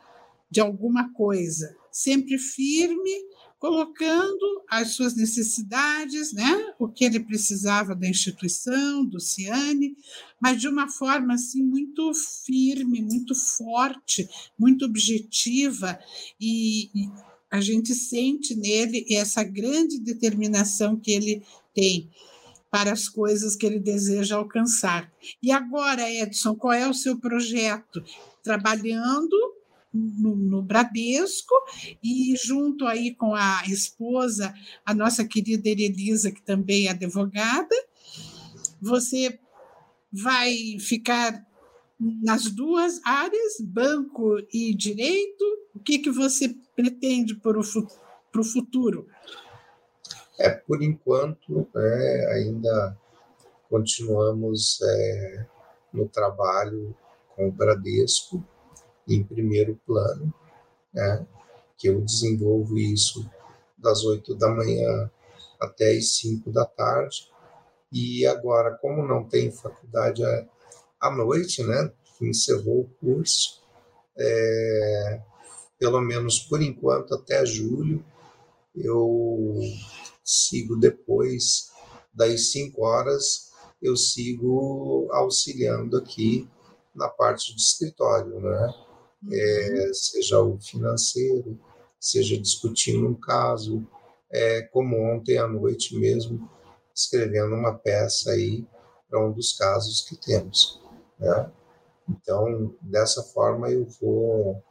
[0.49, 1.76] de alguma coisa.
[1.91, 3.11] Sempre firme
[3.64, 6.74] colocando as suas necessidades, né?
[6.78, 9.95] o que ele precisava da instituição, do Ciane,
[10.38, 12.11] mas de uma forma assim muito
[12.45, 14.28] firme, muito forte,
[14.59, 15.97] muito objetiva
[16.38, 17.09] e, e
[17.49, 21.41] a gente sente nele essa grande determinação que ele
[21.74, 22.09] tem
[22.70, 25.09] para as coisas que ele deseja alcançar.
[25.41, 28.03] E agora, Edson, qual é o seu projeto?
[28.43, 29.52] Trabalhando
[29.93, 31.53] no, no, Bradesco
[32.01, 34.53] e junto aí com a esposa,
[34.85, 37.75] a nossa querida Elisa, que também é advogada,
[38.81, 39.39] você
[40.11, 41.45] vai ficar
[41.99, 45.43] nas duas áreas, banco e direito.
[45.73, 49.07] O que, que você pretende para o futuro?
[50.39, 52.97] É, por enquanto, é, ainda
[53.69, 55.45] continuamos é,
[55.93, 56.95] no trabalho
[57.35, 58.43] com o Bradesco,
[59.07, 60.33] em primeiro plano,
[60.93, 61.25] né?
[61.77, 63.29] que eu desenvolvo isso
[63.77, 65.11] das oito da manhã
[65.59, 67.29] até as cinco da tarde.
[67.91, 70.23] E agora, como não tem faculdade
[70.99, 71.91] à noite, né,
[72.21, 73.61] encerrou o curso,
[74.17, 75.21] é,
[75.77, 78.03] pelo menos por enquanto até julho,
[78.75, 79.59] eu
[80.23, 81.71] sigo depois
[82.13, 83.51] das cinco horas,
[83.81, 86.47] eu sigo auxiliando aqui
[86.95, 88.73] na parte de escritório, né?
[89.32, 91.59] É, seja o financeiro,
[91.99, 93.86] seja discutindo um caso,
[94.32, 96.49] é, como ontem à noite mesmo,
[96.93, 98.65] escrevendo uma peça aí
[99.09, 100.82] para um dos casos que temos.
[101.19, 101.51] Né?
[102.09, 104.61] Então, dessa forma, eu vou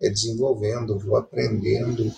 [0.00, 2.12] é, desenvolvendo, vou aprendendo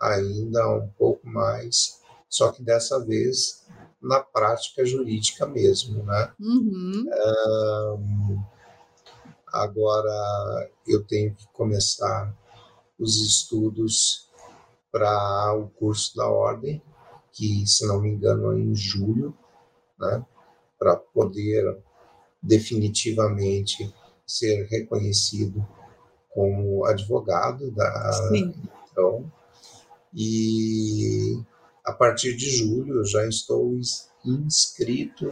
[0.00, 3.62] ainda um pouco mais, só que dessa vez
[4.00, 6.32] na prática jurídica mesmo, né?
[6.40, 7.04] Uhum.
[7.96, 8.42] Um,
[9.52, 12.34] Agora eu tenho que começar
[12.98, 14.28] os estudos
[14.90, 16.82] para o curso da ordem,
[17.32, 19.36] que, se não me engano, é em julho,
[19.98, 20.24] né,
[20.78, 21.78] para poder
[22.42, 23.92] definitivamente
[24.26, 25.66] ser reconhecido
[26.30, 28.54] como advogado da Sim.
[28.90, 29.30] então
[30.14, 31.40] e
[31.84, 33.78] a partir de julho eu já estou
[34.24, 35.28] inscrito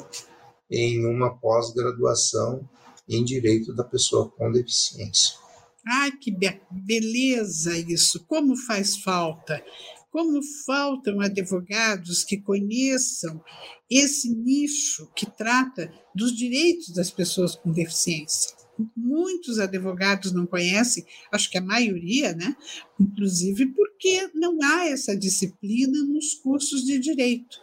[0.71, 2.69] em uma pós-graduação
[3.11, 5.35] em direito da pessoa com deficiência.
[5.87, 8.25] Ai, que be beleza isso!
[8.27, 9.63] Como faz falta!
[10.11, 13.43] Como faltam advogados que conheçam
[13.89, 18.57] esse nicho que trata dos direitos das pessoas com deficiência.
[18.97, 22.57] Muitos advogados não conhecem, acho que a maioria, né?
[22.99, 27.59] Inclusive porque não há essa disciplina nos cursos de direito.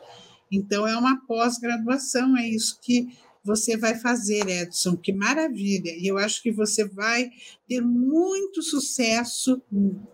[0.52, 3.08] Então, é uma pós-graduação, é isso que
[3.48, 4.98] você vai fazer, Edson.
[4.98, 5.96] Que maravilha!
[5.98, 7.30] E eu acho que você vai
[7.68, 9.62] ter muito sucesso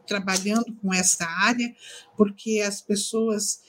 [0.08, 1.76] trabalhando com essa área,
[2.16, 3.62] porque as pessoas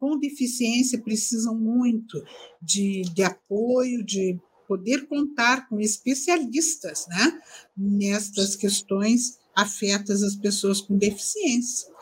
[0.00, 2.24] com deficiência precisam muito
[2.60, 7.40] de, de apoio, de poder contar com especialistas né,
[7.76, 11.92] nestas questões afetas às pessoas com deficiência.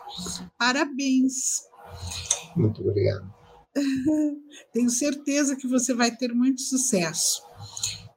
[0.57, 1.65] Parabéns.
[2.57, 3.39] Muito obrigado.
[4.73, 7.43] Tenho certeza que você vai ter muito sucesso.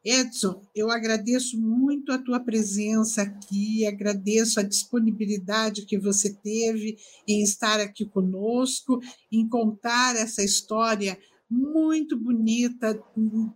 [0.04, 7.41] Edson, eu agradeço muito a tua presença aqui, agradeço a disponibilidade que você teve em
[7.41, 8.99] estar aqui conosco,
[9.32, 11.18] em contar essa história
[11.49, 12.95] muito bonita,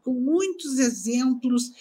[0.03, 1.71] com muitos exemplos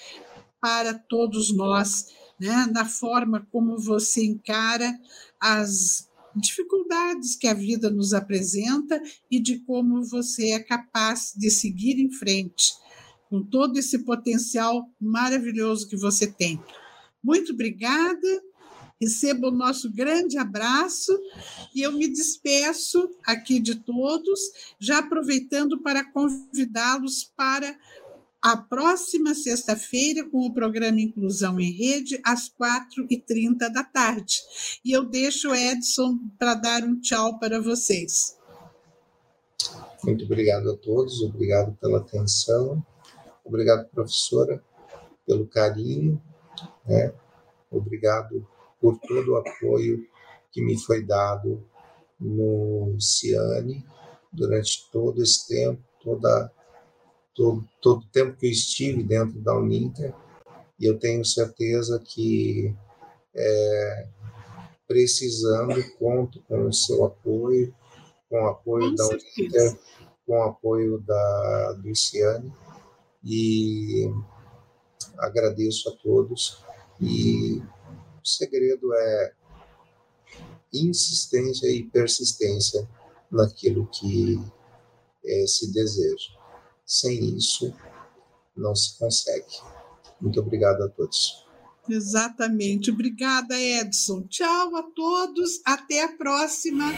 [0.60, 2.06] para todos nós,
[2.40, 2.66] né?
[2.72, 4.98] na forma como você encara
[5.38, 11.98] as dificuldades que a vida nos apresenta e de como você é capaz de seguir
[11.98, 12.74] em frente
[13.28, 16.62] com todo esse potencial maravilhoso que você tem.
[17.22, 18.42] Muito obrigada,
[19.00, 21.12] receba o nosso grande abraço
[21.74, 24.40] e eu me despeço aqui de todos,
[24.78, 27.76] já aproveitando para convidá-los para
[28.46, 34.36] a próxima sexta-feira com o programa Inclusão em Rede, às 4h30 da tarde.
[34.84, 38.38] E eu deixo o Edson para dar um tchau para vocês.
[40.04, 42.80] Muito obrigado a todos, obrigado pela atenção.
[43.44, 44.62] Obrigado, professora,
[45.26, 46.22] pelo carinho,
[46.86, 47.12] né?
[47.68, 48.46] obrigado
[48.80, 50.06] por todo o apoio
[50.52, 51.68] que me foi dado
[52.20, 53.84] no Ciane
[54.32, 56.52] durante todo esse tempo, toda,
[57.36, 60.14] todo, todo o tempo que eu estive dentro da Uninter,
[60.80, 62.74] e eu tenho certeza que
[63.34, 64.08] é,
[64.88, 67.74] precisando, conto com o seu apoio,
[68.28, 69.78] com o apoio com da Uninter,
[70.26, 72.52] com o apoio da Luciane,
[73.22, 74.10] e
[75.18, 76.64] agradeço a todos.
[77.00, 79.32] E o segredo é
[80.72, 82.88] insistência e persistência
[83.30, 84.40] naquilo que
[85.24, 86.30] é, se deseja.
[86.86, 87.74] Sem isso,
[88.56, 89.44] não se consegue.
[90.20, 91.44] Muito obrigado a todos.
[91.88, 92.90] Exatamente.
[92.90, 94.22] Obrigada, Edson.
[94.28, 95.60] Tchau a todos.
[95.64, 96.92] Até a próxima.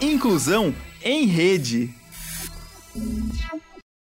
[0.00, 1.94] Inclusão em rede.